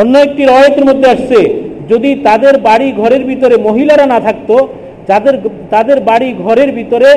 অন্য 0.00 0.14
একটি 0.18 0.42
রয়েতের 0.44 0.84
মধ্যে 0.88 1.08
আসছে, 1.14 1.38
যদি 1.92 2.10
তাদের 2.28 2.54
বাড়ি 2.68 2.88
ঘরের 2.92 3.22
ভিতরে 3.24 3.56
মহিলারা 3.68 4.06
না 4.06 4.18
থাকতো, 4.20 4.54
যাদের, 5.08 5.34
তাদের 5.70 5.98
বাড়ি 6.00 6.28
ঘরের 6.44 6.70
ভিতরে 6.72 7.10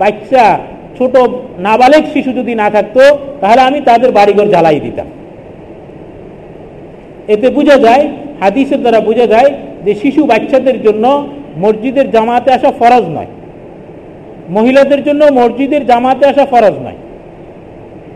বাচ্চা, 0.00 0.44
ছোট 0.98 1.14
নাবালেক 1.58 2.04
শিশু 2.14 2.30
যদি 2.32 2.52
না 2.62 2.68
থাকতো, 2.70 3.02
তাহলে 3.40 3.60
আমি 3.68 3.78
তাদের 3.80 4.10
বাড়িঘর 4.18 4.48
জ্বালাই 4.54 4.80
দিতাম। 4.86 5.08
এতে 7.34 7.46
বোঝা 7.50 7.76
যায়, 7.86 8.04
হাদিসের 8.42 8.80
দ্বারা 8.84 9.00
বোঝা 9.08 9.26
যায় 9.26 9.50
যে 9.84 9.92
শিশু 10.02 10.20
বাচ্চাদের 10.26 10.76
জন্য 10.86 11.04
মসজিদের 11.58 12.10
জামাতে 12.10 12.52
আসা 12.52 12.72
ফরজ 12.78 13.04
নয়। 13.08 13.30
মহিলাদের 14.50 15.04
জন্য 15.04 15.24
মসজিদের 15.32 15.86
জামাতে 15.86 16.26
আসা 16.26 16.46
ফরজ 16.46 16.74
নয়। 16.78 16.98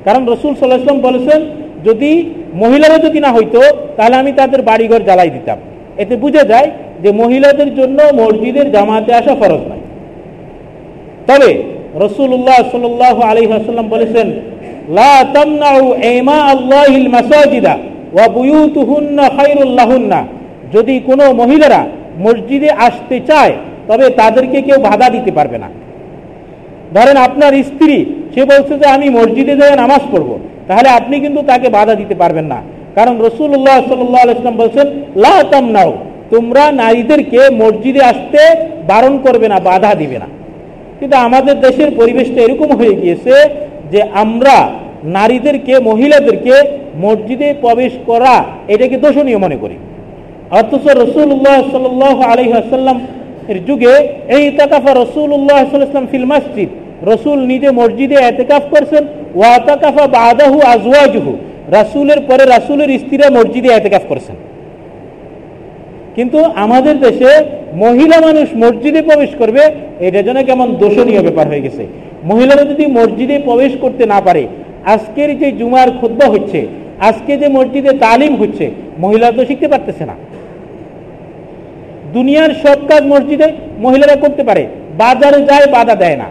কারণ 0.05 0.23
রসুল 0.27 0.55
সাল্লাহাম 0.55 1.01
বলেছেন, 1.01 1.41
যদি 1.85 2.31
মহিলারা 2.55 2.99
যদি 2.99 3.21
না 3.21 3.33
হইতো, 3.33 3.61
তাহলে 3.97 4.17
আমি 4.17 4.33
তাদের 4.33 4.63
বাড়িঘর 4.63 5.01
জ্বালাই 5.01 5.31
দিতাম। 5.31 5.59
এতে 5.97 6.17
বুঝা 6.17 6.43
যায় 6.43 6.71
যে 7.03 7.13
মহিলাদের 7.13 7.75
জন্য 7.75 8.03
মসজিদের 8.15 8.73
জামাতে 8.73 9.15
আসা 9.15 9.35
ফরজ 9.35 9.63
নয়। 9.71 9.83
তবে 11.27 11.51
রসুল্লাহ 11.95 12.59
সাল 12.73 12.85
আলী 13.23 13.47
আসাল্লাম 13.47 13.89
বলেছেন 13.89 14.33
যদি 20.73 21.01
কোনো 21.07 21.33
মহিলারা 21.33 21.87
মসজিদে 22.23 22.71
আসতে 22.71 23.21
চায়, 23.27 23.53
তবে 23.89 24.11
তাদেরকে 24.11 24.63
কেউ 24.63 24.79
বাধা 24.81 25.11
দিতে 25.11 25.33
পারবে 25.33 25.59
না। 25.59 25.69
ধরেন 26.95 27.17
আপনার 27.17 27.53
স্ত্রী, 27.53 28.05
সে 28.35 28.45
বলছে 28.45 28.79
যে, 28.79 28.87
আমি 28.87 29.11
মসজিদে 29.11 29.57
যাই 29.57 29.77
নামাজ 29.77 30.01
পড়ব। 30.13 30.39
তাহলে 30.69 30.89
আপনি 30.89 31.21
কিন্তু 31.21 31.43
তাকে 31.43 31.69
বাধা 31.69 31.95
দিতে 31.95 32.15
পারবেন 32.15 32.45
না। 32.45 32.63
কারণ 32.95 33.21
রসুল্লাহ 33.21 33.89
সাল্লাম 33.89 34.57
বলছেন 34.57 34.87
লাতাম 35.17 35.71
নাও 35.71 35.93
তোমরা 36.31 36.73
নারীদেরকে 36.73 37.51
মসজিদে 37.51 38.05
আসতে 38.05 38.55
বারণ 38.87 39.19
করবে 39.19 39.49
না, 39.49 39.61
বাধা 39.61 39.95
দিবে 39.95 40.19
না। 40.19 40.27
কিন্তু 41.01 41.17
আমাদের 41.17 41.61
দেশের 41.61 41.91
পরিবেশটা 41.97 42.41
এরকম 42.43 42.77
হয়ে 42.77 42.97
গিয়েছে 42.97 43.35
যে, 43.91 44.03
আমরা 44.03 44.71
নারীদেরকে, 45.05 45.79
মহিলাদেরকে 45.79 46.53
মসজিদে 46.97 47.55
প্রবেশ 47.61 47.93
করা, 48.07 48.45
এটাকে 48.69 48.97
দোষণীয় 48.97 49.39
মনে 49.39 49.57
করি। 49.57 49.75
অথচ 50.61 50.85
রসুল্লাহ 51.03 51.57
সাল 51.73 51.87
আলহাসাল্লাম 52.33 52.97
এর 53.49 53.59
যুগে 53.69 53.95
এই 54.37 54.45
তাকাফা 54.59 54.93
রসুল্লাহ 55.03 55.59
সাল্লাম 55.71 56.07
ফিল 56.13 56.27
মসজিদ। 56.35 56.69
রসুল 57.13 57.39
নিজে 57.53 57.69
মসজিদে 57.71 58.15
এতেকাফ 58.15 58.63
করছেন 58.75 59.03
ওয়াতাকাফা 59.39 60.05
বাদাহু 60.19 60.59
আজওয়াজহু। 60.75 61.33
রাসুলের 61.77 62.21
পরে 62.29 62.45
রাসুলের 62.45 62.91
স্ত্রীরা 62.99 63.29
মসজিদে 63.31 63.69
এতেকাফ 63.69 64.03
করছেন। 64.09 64.37
কিন্তু 66.17 66.39
আমাদের 66.65 67.01
দেশে 67.01 67.31
মহিলা 67.75 68.17
মানুষ 68.21 68.47
মসজিদে 68.65 69.03
প্রবেশ 69.03 69.31
করবে, 69.41 69.63
এটা 70.07 70.23
যেন 70.23 70.39
কেমন 70.49 70.69
দোষণীয় 70.83 71.23
ব্যাপার 71.23 71.47
হয়ে 71.49 71.61
গেছে। 71.61 71.87
মহিলারা 72.25 72.65
যদি 72.65 72.87
মসজিদে 72.87 73.37
প্রবেশ 73.39 73.73
করতে 73.81 74.07
না 74.07 74.21
পারে, 74.21 74.43
আজকের 74.85 75.39
যে 75.39 75.53
জুমার 75.53 75.89
খুদ্া 76.01 76.27
হচ্ছে, 76.29 76.67
আজকে 77.09 77.33
যে 77.37 77.49
মসজিদে 77.49 77.93
তালিম 77.99 78.33
হচ্ছে, 78.37 78.71
মহিলারা 78.99 79.37
তো 79.37 79.43
শিখতে 79.45 79.69
পারতেছে 79.69 80.05
না। 80.11 80.15
দুনিয়ার 82.13 82.53
সব 82.63 82.79
কাজ 82.89 83.03
মসজিদে 83.13 83.49
মহিলারা 83.79 84.17
করতে 84.17 84.43
পারে। 84.49 84.67
বাজারে 84.99 85.39
যায় 85.51 85.67
বাধা 85.67 85.95
দেয় 85.95 86.17
না। 86.17 86.29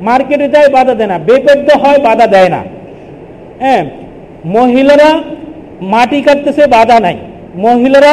মার্কেটে 0.00 0.46
যায় 0.48 0.68
বাধা 0.68 0.94
দেয় 0.94 1.10
না। 1.12 1.18
বেপেদ্য 1.18 1.68
হয় 1.82 1.98
বাধা 1.98 2.26
দেয় 2.26 2.48
না। 2.48 2.60
হ্যাঁ 3.60 3.82
মহিলারা 4.56 5.10
মাটি 5.94 6.18
কাটতেছে, 6.22 6.62
বাধা 6.66 6.96
নাই। 7.00 7.16
মহিলারা 7.66 8.12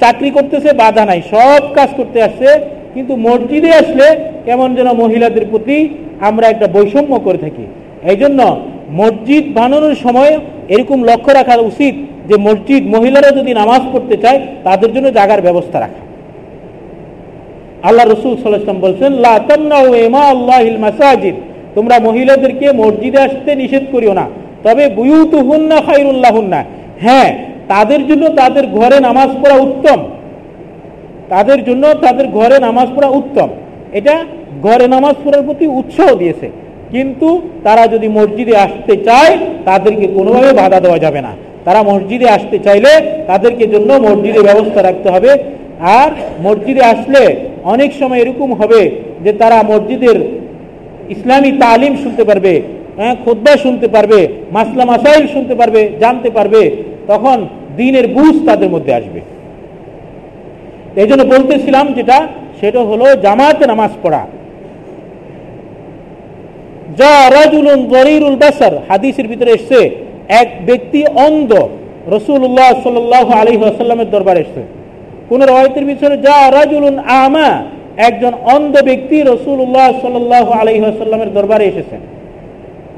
চাকরি 0.00 0.30
করতেছে, 0.30 0.70
বাধা 0.72 1.02
নাই। 1.10 1.20
সব 1.30 1.62
কাজ 1.74 1.88
করতে 1.96 2.18
আসছে, 2.22 2.48
কিন্তু 2.94 3.12
মসজিদে 3.16 3.70
আসলে 3.72 4.06
কেমন 4.44 4.68
যেন 4.74 4.88
মহিলাদের 4.92 5.44
প্রতি 5.50 5.76
আমরা 6.28 6.46
একটা 6.48 6.66
বৈষম্য 6.66 7.12
করে 7.18 7.38
থাকি। 7.38 7.64
এই 8.10 8.16
জন্য 8.16 8.40
মসজিদ 9.00 9.44
বানানোর 9.54 9.94
সময় 9.94 10.32
এরকম 10.68 10.98
লক্ষ্য 11.04 11.30
রাখা 11.32 11.54
উচিত 11.70 11.94
যে 12.28 12.36
মসজিদ 12.36 12.82
মহিলারা 12.96 13.30
যদি 13.38 13.52
নামাজ 13.54 13.82
পড়তে 13.92 14.16
চায়, 14.16 14.38
তাদের 14.64 14.90
জন্য 14.94 15.06
জাগার 15.12 15.40
ব্যবস্থা 15.40 15.80
রাখা। 15.80 16.01
আল্লাহ 17.88 18.04
রসুল 18.06 18.32
সাল্লাম 18.36 18.78
বলছেন 18.86 19.12
মাসাজিদ। 20.86 21.36
তোমরা 21.76 21.96
মহিলাদেরকে 22.06 22.66
মসজিদে 22.82 23.18
আসতে 23.26 23.50
নিষেধ 23.62 23.84
করিও 23.92 24.14
না, 24.20 24.26
তবে 24.64 24.84
বুয়ুতু 24.98 25.38
হুন্না 25.48 25.78
খাইরুল্লাহ 25.86 26.32
হুন্না 26.38 26.60
হ্যাঁ 27.04 27.30
তাদের 27.68 28.00
জন্য 28.08 28.24
তাদের 28.40 28.64
ঘরে 28.78 28.96
নামাজ 29.08 29.30
পড়া 29.42 29.56
উত্তম। 29.66 29.98
তাদের 31.32 31.58
জন্য 31.64 31.84
তাদের 32.04 32.26
ঘরে 32.38 32.56
নামাজ 32.66 32.88
পড়া 32.96 33.08
উত্তম। 33.20 33.48
এটা 33.98 34.14
ঘরে 34.62 34.86
নামাজ 34.94 35.14
পড়ার 35.24 35.42
প্রতি 35.46 35.66
উৎসাহ 35.80 36.08
দিয়েছে। 36.14 36.46
কিন্তু 36.90 37.28
তারা 37.64 37.84
যদি 37.94 38.08
মসজিদে 38.18 38.54
আসতে 38.66 38.94
চায়, 39.06 39.34
তাদেরকে 39.64 40.06
কোনোভাবে 40.16 40.50
বাধা 40.60 40.78
দেওয়া 40.84 40.98
যাবে 41.04 41.20
না। 41.26 41.32
তারা 41.64 41.80
মসজিদে 41.90 42.28
আসতে 42.36 42.56
চাইলে 42.58 42.92
তাদেরকে 43.26 43.64
জন্য 43.74 43.90
মসজিদে 44.06 44.40
ব্যবস্থা 44.48 44.80
রাখতে 44.82 45.08
হবে। 45.14 45.30
আর 45.82 46.10
মসজিদে 46.40 46.82
আসলে 46.82 47.36
অনেক 47.64 47.92
সময় 47.92 48.18
এরকম 48.18 48.54
হবে 48.54 48.90
যে 49.24 49.32
তারা 49.32 49.62
মসজিদের 49.62 50.16
ইসলামী 51.08 51.52
তালিম 51.52 51.96
শুনতে 51.96 52.24
পারবে 52.24 52.62
হ্যাঁ 52.96 53.14
খোদ্া 53.24 53.56
শুনতে 53.56 53.88
পারবে, 53.88 54.28
মাসলা 54.52 54.84
মাসাইল 54.84 55.26
শুনতে 55.26 55.54
পারবে, 55.54 55.90
জানতে 56.00 56.30
পারবে, 56.30 56.70
তখন 57.06 57.46
দিনের 57.76 58.06
বুঝ 58.06 58.46
তাদের 58.46 58.68
মধ্যে 58.70 58.94
আসবে। 58.94 59.20
এই 60.96 61.06
জন্য 61.06 61.24
বলতেছিলাম 61.24 61.92
যেটা, 61.92 62.28
সেটা 62.60 62.80
হলো 62.80 63.16
জামাতে 63.22 63.66
নামাজ 63.66 63.90
পড়া। 64.02 64.26
যা 66.96 67.30
রাজুলুন 67.30 67.88
জরিরুল 67.88 68.36
বাসার 68.36 68.72
হাদিসের 68.88 69.28
ভিতরে 69.28 69.52
এসছে, 69.52 69.90
এক 70.28 70.48
ব্যক্তি 70.66 71.04
অন্ধ 71.06 71.50
রসুল্লাহ 72.06 72.82
সাল 72.82 72.96
আলী 73.40 73.56
আসাল্লামের 73.56 74.10
দরবার 74.10 74.36
এসছে। 74.36 74.81
কোন 75.28 75.40
রয়েতের 75.42 75.84
ভিতরে 75.84 76.16
যা 76.16 76.38
রাজুলুন 76.50 76.98
আমা 76.98 77.48
একজন 77.96 78.32
অন্ধ 78.54 78.74
ব্যক্তি 78.82 79.16
রসুল্লাহ 79.22 79.88
সাল 80.02 80.14
আলী 80.60 80.72
আসাল্লামের 80.84 81.30
দরবারে 81.34 81.64
এসেছেন। 81.64 82.00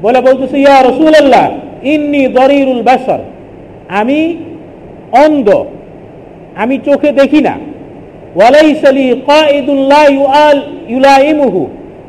বলে 0.01 0.19
বলতেছে, 0.21 0.55
ইয়া 0.59 0.77
রসুল 0.81 1.13
আল্লাহ 1.15 1.45
ইন্নি 1.83 2.27
দরিরুল 2.27 2.81
বাসার 2.81 3.21
আমি 3.87 4.19
অন্ধ, 5.23 5.47
আমি 6.55 6.75
চোখে 6.85 7.11
দেখি 7.11 7.41
না। 7.41 7.55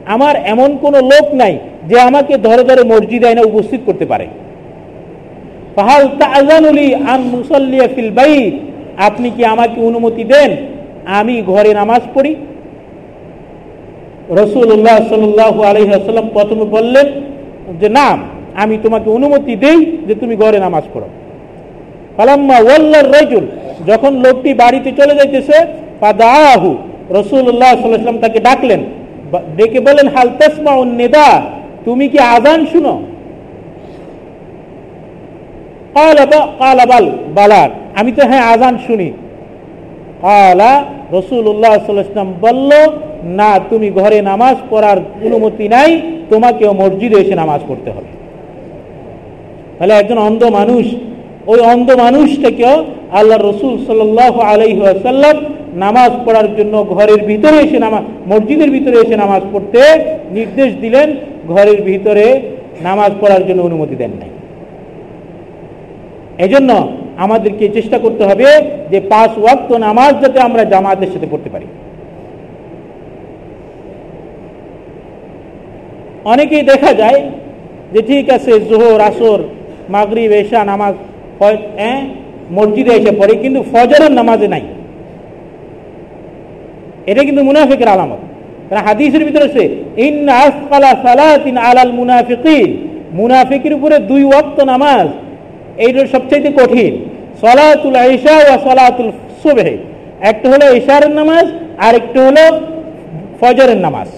আমার 0.06 0.34
এমন 0.46 0.70
কোন 0.80 0.94
লোক 1.12 1.26
নাই 1.34 1.54
যে 1.88 1.96
আমাকে 2.00 2.34
ধরে 2.36 2.62
ধরে 2.64 2.82
মসজিদে 2.84 3.26
এনে 3.26 3.42
উপস্থিত 3.42 3.80
করতে 3.86 4.06
পারে। 4.06 4.26
ফাহাল 5.76 6.04
তাজানুলি 6.18 6.94
আন 6.94 7.20
মুসাল্লিয়া 7.20 7.86
ফিল 7.94 8.10
বাইত 8.10 8.54
আপনি 8.96 9.30
কি 9.30 9.44
আমাকে 9.44 9.80
অনুমতি 9.80 10.24
দেন? 10.24 10.56
আমি 11.06 11.42
ঘরে 11.42 11.74
নামাজ 11.74 12.02
পড়ি। 12.14 12.34
রসুল্লাহ 14.30 14.98
সাল্লাহ 15.08 15.62
আলহাম 15.62 16.28
প্রথমে 16.32 16.64
বললেন 16.64 17.06
যে, 17.80 17.88
না, 17.88 18.18
আমি 18.54 18.78
তোমাকে 18.82 19.10
অনুমতি 19.10 19.56
দেই 19.56 19.78
যে 20.06 20.14
তুমি 20.14 20.36
ঘরে 20.36 20.58
নামাজ 20.58 20.84
পড়ো। 20.94 21.08
ফালাম্মা 22.16 22.58
ওয়াল্লার 22.58 23.10
রজুল, 23.12 23.44
যখন 23.86 24.12
লোকটি 24.14 24.54
বাড়িতে 24.54 24.92
চলে 24.92 25.14
যাইতেছে 25.14 25.66
পাদাহু 26.00 26.76
রসুল্লাহ 27.10 27.80
সাল্লাম 27.80 28.18
তাকে 28.18 28.40
ডাকলেন। 28.40 28.80
ডেকে 29.56 29.80
বলেন 29.80 30.08
হাল 30.08 30.30
তসমা 30.40 30.84
নেদা, 30.84 31.42
তুমি 31.84 32.08
কি 32.08 32.18
আজান 32.18 32.66
শুনো? 32.72 33.02
আমি 37.98 38.10
তো 38.16 38.22
হ্যাঁ 38.30 38.44
আজান 38.52 38.74
শুনি। 38.86 39.08
কালা 40.24 40.72
রসুল্লাহ 41.16 41.74
বলল, 42.44 42.70
না, 43.38 43.50
তুমি 43.70 43.88
ঘরে 43.90 44.18
নামাজ 44.22 44.56
পড়ার 44.70 44.98
অনুমতি 45.26 45.66
নাই, 45.68 45.90
তোমাকেও 46.30 46.72
মসজিদে 46.82 47.16
এসে 47.22 47.34
নামাজ 47.42 47.60
পড়তে 47.68 47.90
হবে। 47.90 48.10
তাহলে 49.76 49.94
একজন 50.00 50.18
অন্ধ 50.18 50.42
মানুষ, 50.58 50.84
ওই 51.50 51.58
অন্ধ 51.72 51.88
মানুষটাকেও 52.04 52.76
আল্লাহ 53.18 53.38
রসুল 53.38 53.74
সাল 53.86 54.00
আলহাসাল্লাম 54.52 55.36
নামাজ 55.84 56.12
পড়ার 56.24 56.48
জন্য 56.58 56.74
ঘরের 56.94 57.20
ভিতরে 57.30 57.56
এসে 57.64 57.78
নামাজ 57.86 58.02
মসজিদের 58.32 58.70
ভিতরে 58.70 58.96
এসে 59.04 59.16
নামাজ 59.16 59.42
পড়তে 59.52 59.80
নির্দেশ 60.30 60.70
দিলেন, 60.84 61.08
ঘরের 61.52 61.78
ভিতরে 61.82 62.26
নামাজ 62.88 63.10
পড়ার 63.20 63.42
জন্য 63.48 63.60
অনুমতি 63.62 63.96
দেন 64.02 64.12
নাই। 64.20 64.30
এজন্য 66.44 66.70
আমাদেরকে 67.24 67.64
চেষ্টা 67.68 67.98
করতে 67.98 68.22
হবে 68.24 68.48
যে 68.90 68.98
পাঁচ 69.12 69.32
ওয়াক্ত 69.38 69.70
নামাজ 69.86 70.12
যাতে 70.22 70.38
আমরা 70.40 70.62
জামাতের 70.72 71.10
সাথে 71.12 71.28
পড়তে 71.30 71.48
পারি। 71.54 71.66
অনেকেই 76.32 76.64
দেখা 76.72 76.92
যায় 76.92 77.20
যে 77.92 78.00
ঠিক 78.02 78.24
আছে, 78.36 78.52
জোহর, 78.70 79.00
আসর, 79.00 79.40
মাগরিব, 79.94 80.32
এশা 80.32 80.60
নামাজ 80.64 80.94
হ্যাঁ 81.78 82.00
মসজিদে 82.56 82.92
এসে 82.98 83.12
পড়ে, 83.20 83.34
কিন্তু 83.34 83.60
ফজরের 83.72 84.12
নামাজে 84.12 84.48
নাই। 84.54 84.64
এটা 87.10 87.22
কিন্তু 87.24 87.42
মুনাফিকের 87.44 87.88
আলামত। 87.88 88.20
হাদিসের 88.86 89.22
ভিতরে 89.24 89.46
সে 89.54 89.64
আলাল 91.68 91.92
মুনাফিকিন। 92.00 92.70
মুনাফিকের 93.20 93.72
উপরে 93.78 93.96
দুই 94.10 94.22
ওয়াক্ত 94.24 94.58
নামাজ 94.72 95.06
এইটা 95.78 96.06
সবচেয়ে 96.06 96.52
কঠিন। 96.52 97.04
সলাতুল 97.40 97.96
ঈশা 97.96 98.36
ও 98.36 98.70
সলাতুল 98.70 99.12
সুবহে। 99.42 99.78
একটা 100.20 100.50
হলো 100.50 100.76
ঈশারের 100.76 101.10
নামাজ 101.10 101.46
আর 101.78 101.94
একটা 101.94 102.20
হলো 102.26 102.60
ফজরের 103.40 103.76
নামাজ। 103.76 104.08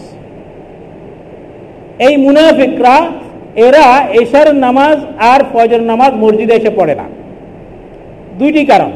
এই 1.98 2.16
মুনাফিকরা, 2.16 3.06
এরা 3.56 4.06
এশার 4.22 4.54
নামাজ 4.54 4.98
আর 5.18 5.40
ফজর 5.52 5.80
নামাজ 5.80 6.14
মসজিদে 6.14 6.54
এসে 6.54 6.70
পড়ে 6.76 6.94
না। 6.94 7.04
দুইটি 8.38 8.66
কারণ। 8.66 8.90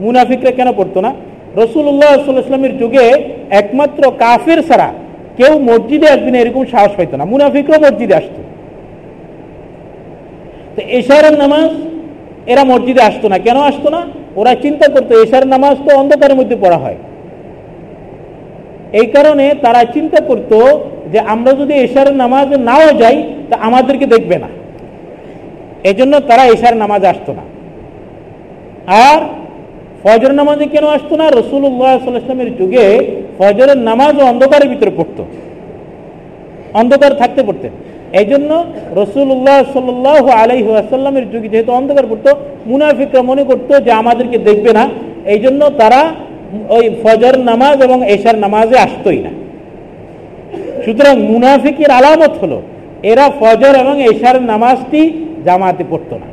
মুনাফিকরা 0.00 0.50
কেন 0.50 0.72
পড়তো 0.72 1.00
না? 1.00 1.14
রসুল্লাহ 1.56 2.24
সাল্লামের 2.24 2.78
যুগে 2.78 3.24
একমাত্র 3.50 4.12
কাফের 4.18 4.62
ছাড়া 4.62 4.92
কেউ 5.36 5.58
মসজিদে 5.58 6.06
একদিন 6.06 6.34
এরকম 6.34 6.64
সাহস 6.64 6.90
পাইত 6.96 7.14
না। 7.14 7.24
মুনাফিকরাও 7.24 7.80
মসজিদে 7.80 8.14
আসতো। 8.14 8.42
তো 10.76 10.82
এশারের 10.82 11.38
নামাজ 11.38 11.70
এরা 12.46 12.64
মসজিদে 12.64 13.02
আসতো 13.02 13.28
না। 13.28 13.38
কেন 13.38 13.56
আসতো 13.56 13.90
না? 13.90 14.06
ওরা 14.36 14.54
চিন্তা 14.54 14.88
করতো, 14.88 15.22
এশার 15.22 15.46
নামাজ 15.46 15.76
তো 15.88 15.96
অন্ধকারের 15.96 16.36
মধ্যে 16.36 16.56
পড়া 16.56 16.76
হয়। 16.76 16.96
এই 18.92 19.06
কারণে 19.06 19.54
তারা 19.62 19.84
চিন্তা 19.84 20.20
করত 20.20 20.52
যে 21.12 21.18
আমরা 21.18 21.52
যদি 21.52 21.74
এশার 21.74 22.16
নামাজ 22.16 22.48
নাও 22.58 22.86
যাই, 22.98 23.22
তা 23.50 23.56
আমাদেরকে 23.60 24.06
দেখবে 24.06 24.38
না। 24.38 24.48
এজন্য 25.84 26.20
তারা 26.20 26.44
এশার 26.44 26.76
নামাজ 26.76 27.04
আসতো 27.04 27.32
না। 27.32 27.42
আর 28.86 29.20
ফজর 30.02 30.32
নামাজে 30.32 30.66
কেন 30.66 30.84
আসতো 30.86 31.16
না? 31.16 31.30
রসুল্লাহামের 31.30 32.56
যুগে 32.56 32.86
ফজরের 33.38 33.78
নামাজ 33.78 34.20
অন্ধকারের 34.20 34.68
ভিতরে 34.68 34.90
পড়তো। 34.96 35.24
অন্ধকার 36.74 37.14
থাকতে 37.14 37.42
পড়তেন 37.42 37.70
এই 38.12 38.24
জন্য 38.24 38.64
রসুল্লাহ 38.96 39.58
সাল 39.72 40.30
আলাইহি 40.42 40.70
আসাল্লামের 40.70 41.30
যুগে 41.30 41.48
যেহেতু 41.48 41.72
অন্ধকার 41.72 42.06
পড়তো 42.06 42.30
মুনাফিকরা 42.66 43.22
মনে 43.22 43.44
করতো 43.44 43.80
যে 43.80 43.92
আমাদেরকে 43.92 44.38
দেখবে 44.38 44.72
না 44.72 44.88
এই 45.26 45.40
জন্য 45.40 45.70
তারা 45.70 46.14
ওই 46.68 46.90
ফজর 47.02 47.38
নামাজ 47.38 47.82
এবং 47.82 48.08
এশার 48.08 48.38
নামাজে 48.38 48.78
আসতোই 48.78 49.18
না। 49.18 49.30
সুতরাং 50.84 51.16
মুনাফিকের 51.20 51.90
আলামত 51.90 52.30
হলো, 52.42 52.62
এরা 53.02 53.30
ফজর 53.40 53.74
এবং 53.74 54.02
এশার 54.02 54.42
নামাজটি 54.42 55.12
জামাতে 55.44 55.84
পড়তো 55.90 56.18
না। 56.18 56.26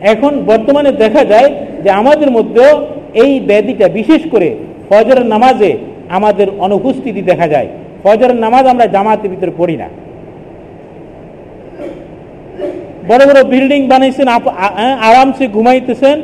এখন 0.00 0.40
বর্তমানে 0.40 0.92
দেখা 0.92 1.24
যায় 1.24 1.50
যে 1.82 1.90
আমাদের 1.90 2.30
মধ্যেও 2.30 2.86
এই 3.14 3.40
ব্যাধিটা, 3.40 3.88
বিশেষ 3.88 4.22
করে 4.30 4.56
ফজর 4.90 5.24
নামাজে 5.24 5.76
আমাদের 6.08 6.48
অনুপস্থিতি 6.58 7.22
দেখা 7.22 7.48
যায়। 7.48 7.68
ফজরের 8.04 8.36
নামাজ 8.36 8.66
আমরা 8.66 8.86
জামাতের 8.86 9.30
ভিতরে 9.30 9.50
পড়ি 9.58 9.76
না। 9.76 9.88
বড় 13.08 13.22
বড় 13.28 13.40
বিল্ডিং 13.52 13.80
বানাইছেন 13.92 14.28
আরামসে 15.08 15.44
ঘুমাইতেছেন, 15.56 16.16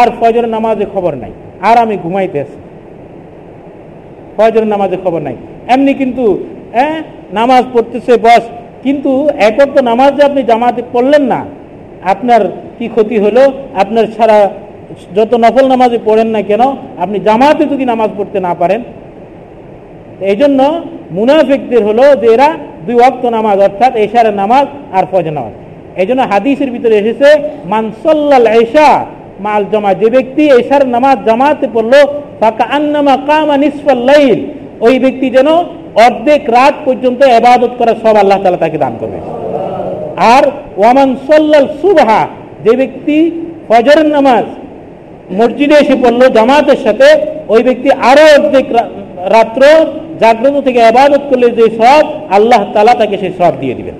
আর 0.00 0.08
ফজর 0.18 0.44
নামাজে 0.56 0.86
খবর 0.94 1.12
নাই। 1.22 1.32
আরামে 1.70 1.96
ঘুমাইতেছে 2.04 2.58
ফজর 4.36 4.64
নামাজে 4.72 4.96
খবর 5.04 5.20
নাই। 5.28 5.36
এমনি 5.74 5.92
কিন্তু 6.00 6.24
নামাজ 7.38 7.62
পড়তেছে, 7.74 8.12
বস। 8.26 8.44
কিন্তু 8.84 9.10
এক 9.48 9.56
অক্ত 9.64 9.76
নামাজ 9.90 10.10
যে 10.16 10.22
আপনি 10.28 10.40
জামাতে 10.50 10.82
পড়লেন 10.94 11.24
না। 11.32 11.40
আপনার 12.12 12.42
কি 12.76 12.86
ক্ষতি 12.94 13.16
হলো? 13.24 13.42
আপনার 13.82 14.04
সারা 14.16 14.38
যত 15.16 15.32
নফল 15.44 15.64
নামাজে 15.74 15.98
পড়েন 16.08 16.28
না 16.34 16.40
কেন, 16.50 16.62
আপনি 17.04 17.18
জামাতে 17.28 17.62
যদি 17.72 17.84
নামাজ 17.92 18.10
পড়তে 18.18 18.38
না 18.46 18.52
পারেন 18.60 18.80
এই 20.30 20.36
জন্য 20.42 20.60
মুনাফিকদের 21.16 21.82
হলো 21.88 22.04
যে 22.20 22.26
এরা 22.34 22.48
দুই 22.86 22.96
অক্ত 23.08 23.24
নামাজ, 23.36 23.56
অর্থাৎ 23.66 23.92
এশারের 24.04 24.34
নামাজ 24.42 24.66
আর 24.96 25.04
ফজর 25.12 25.34
নামাজ। 25.38 25.54
এই 26.00 26.06
জন্য 26.08 26.22
হাদিসের 26.32 26.70
ভিতরে 26.74 26.94
এসেছে 27.02 27.28
মানসল্লাল 27.72 28.46
এশা 28.62 28.88
মাল 29.46 29.62
জমা, 29.72 29.90
যে 30.00 30.08
ব্যক্তি 30.16 30.42
এশার 30.60 30.82
নামাজ 30.94 31.16
জামাতে 31.28 31.66
পড়ল 31.74 31.94
ফাঁকা 32.40 32.64
আন্নামা 32.76 33.14
কামা 33.28 33.56
নিসফাল্লাইল 33.64 34.40
ওই 34.86 34.94
ব্যক্তি 35.04 35.26
যেন 35.36 35.48
অর্ধেক 36.06 36.42
রাত 36.56 36.74
পর্যন্ত 36.86 37.20
এবাদত 37.38 37.72
করা 37.80 37.92
সব 38.02 38.14
আল্লাহ 38.22 38.38
তালা 38.42 38.62
তাকে 38.64 38.78
দান 38.84 38.94
করবে। 39.00 39.18
আর 40.34 40.44
ওয়ামান 40.80 41.10
সল্লাল 41.28 41.68
সুবহা, 41.82 42.22
যে 42.64 42.72
ব্যক্তি 42.80 43.16
ফজরের 43.68 44.08
নামাজ 44.16 44.46
মসজিদে 45.38 45.76
এসে 45.82 45.96
পড়ল 46.02 46.20
জামাতের 46.36 46.80
সাথে, 46.84 47.08
ওই 47.52 47.60
ব্যক্তি 47.68 47.88
আরও 48.10 48.24
অর্ধেক 48.36 48.66
রাত্র 49.34 49.62
জাগ্রত 50.22 50.56
থেকে 50.66 50.80
আবাদত 50.90 51.22
করলে 51.30 51.48
যে 51.58 51.64
সব 51.80 52.04
আল্লাহ 52.36 52.60
তালা 52.74 52.94
তাকে 53.00 53.16
সেই 53.22 53.32
সব 53.40 53.52
দিয়ে 53.62 53.76
দিবেন। 53.78 53.96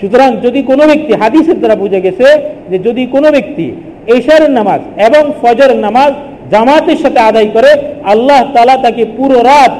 সুতরাং 0.00 0.30
যদি 0.44 0.60
কোনো 0.70 0.84
ব্যক্তি 0.90 1.12
হাদিসের 1.22 1.58
দ্বারা 1.60 1.76
বুঝে 1.82 2.00
গেছে 2.06 2.26
যে 2.70 2.76
যদি 2.86 3.02
কোনো 3.14 3.28
ব্যক্তি 3.36 3.66
এশারের 4.16 4.52
নামাজ 4.58 4.80
এবং 5.08 5.22
ফজরের 5.40 5.80
নামাজ 5.86 6.12
জামাতের 6.52 6.98
সাথে 7.04 7.20
আদায় 7.30 7.50
করে, 7.56 7.70
আল্লাহ 8.12 8.40
তালা 8.54 8.76
তাকে 8.84 9.02
পুরো 9.16 9.38
রাত 9.52 9.72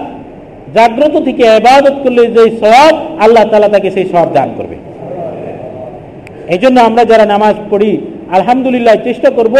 জাগ্রত 0.77 1.15
থেকে 1.27 1.45
আবাদত 1.59 1.97
করলে 2.05 2.23
যে 2.37 2.43
সব 2.63 2.93
আল্লাহ 3.25 3.45
তালা 3.51 3.69
তাকে 3.75 3.89
সেই 3.97 4.07
সব 4.15 4.27
দান 4.37 4.49
করবে। 4.59 4.77
এই 6.55 6.61
জন্য 6.63 6.77
আমরা 6.89 7.03
যারা 7.11 7.25
নামাজ 7.35 7.57
পড়ি, 7.71 7.93
আলহামদুলিল্লাহ 8.37 8.97
চেষ্টা 9.09 9.31
করব 9.39 9.57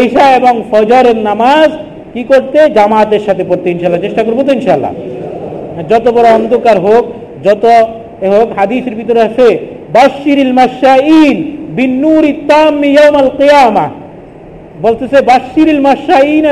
এইশা 0.00 0.24
এবং 0.38 0.54
ফজরের 0.70 1.18
নামাজ 1.28 1.70
কি 2.14 2.22
করতে, 2.30 2.58
জামাতের 2.78 3.22
সাথে 3.26 3.42
পড়তে 3.50 3.66
ইনশাল্লাহ 3.70 4.00
চেষ্টা 4.06 4.22
করব 4.26 4.38
তো 4.46 4.52
ইনশাল্লাহ 4.58 4.92
যত 5.90 6.06
বড় 6.16 6.28
অন্ধকার 6.38 6.78
হোক, 6.86 7.04
যত 7.46 7.64
হোক, 8.32 8.48
হাদিসের 8.58 8.94
ভিতরে 9.00 9.20
আছে 9.28 9.48
বাশিরিল 9.96 10.52
মাসাইন 10.60 11.36
বিন্নুর 11.78 12.24
ইত্তাম 12.32 12.74
ইয়াউমাল 12.94 13.30
কিয়ামা। 13.38 13.86
বলতেছে 14.84 15.18
বাশিরিল 15.30 15.80
মাসাইন 15.88 16.44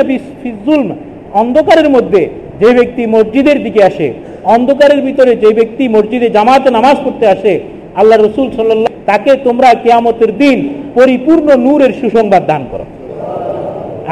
অন্ধকারের 1.41 1.89
মধ্যে 1.95 2.21
যে 2.61 2.69
ব্যক্তি 2.77 3.03
মসজিদের 3.15 3.57
দিকে 3.65 3.81
আসে, 3.89 4.07
অন্ধকারের 4.55 4.99
ভিতরে 5.07 5.31
যে 5.43 5.49
ব্যক্তি 5.59 5.83
মসজিদে 5.95 6.27
জামাতে 6.37 6.69
নামাজ 6.77 6.97
পড়তে 7.05 7.25
আসে, 7.35 7.53
আল্লাহ 7.99 8.17
রসুল 8.17 8.47
সাল্লাহ 8.51 8.93
তাকে 9.09 9.31
তোমরা 9.47 9.69
কেয়ামতের 9.83 10.31
দিন 10.41 10.57
পরিপূর্ণ 10.97 11.47
নূরের 11.65 11.91
সুসংবাদ 11.99 12.43
দান 12.51 12.63
করো। 12.71 12.85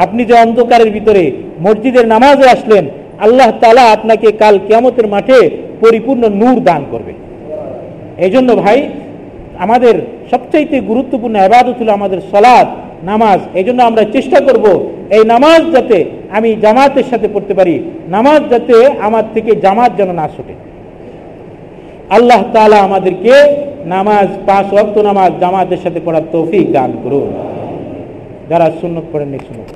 আপনি 0.04 0.22
যে 0.28 0.34
অন্ধকারের 0.44 0.90
ভিতরে 0.96 1.24
মসজিদের 1.66 2.06
নামাজে 2.14 2.46
আসলেন, 2.54 2.84
আল্লাহ 3.26 3.48
তালা 3.62 3.84
আপনাকে 3.96 4.28
কাল 4.42 4.54
কেয়ামতের 4.66 5.06
মাঠে 5.14 5.38
পরিপূর্ণ 5.82 6.22
নূর 6.40 6.56
দান 6.68 6.82
করবে। 6.92 7.12
এই 8.24 8.30
জন্য 8.34 8.50
ভাই 8.62 8.78
আমাদের 9.64 9.94
সবচাইতে 10.30 10.76
গুরুত্বপূর্ণ 10.90 11.36
আবাদত 11.46 11.76
হলো 11.80 11.92
আমাদের 11.98 12.20
সলাদ 12.32 12.66
নামাজ। 13.10 13.40
এই 13.58 13.64
জন্য 13.68 13.80
আমরা 13.90 14.02
চেষ্টা 14.16 14.38
করব 14.46 14.64
এই 15.16 15.22
নামাজ 15.34 15.60
যাতে 15.74 15.98
আমি 16.36 16.50
জামাতের 16.64 17.06
সাথে 17.10 17.28
পড়তে 17.34 17.52
পারি, 17.58 17.74
নামাজ 18.16 18.40
যাতে 18.52 18.76
আমার 19.06 19.24
থেকে 19.34 19.50
জামাত 19.64 19.90
যেন 19.98 20.10
না 20.20 20.26
ছুটে। 20.34 20.54
আল্লাহ 22.16 22.40
তালা 22.54 22.78
আমাদেরকে 22.88 23.32
নামাজ, 23.94 24.28
পাঁচ 24.48 24.68
অক্ত 24.82 24.96
নামাজ 25.08 25.30
জামাতের 25.42 25.80
সাথে 25.84 26.00
পড়ার 26.06 26.24
তৌফিক 26.34 26.66
দান 26.76 26.90
করুন। 27.02 27.28
যারা 28.50 28.66
সুন্নত 28.80 29.06
পড়েন 29.12 29.30
সুন্নত 29.46 29.72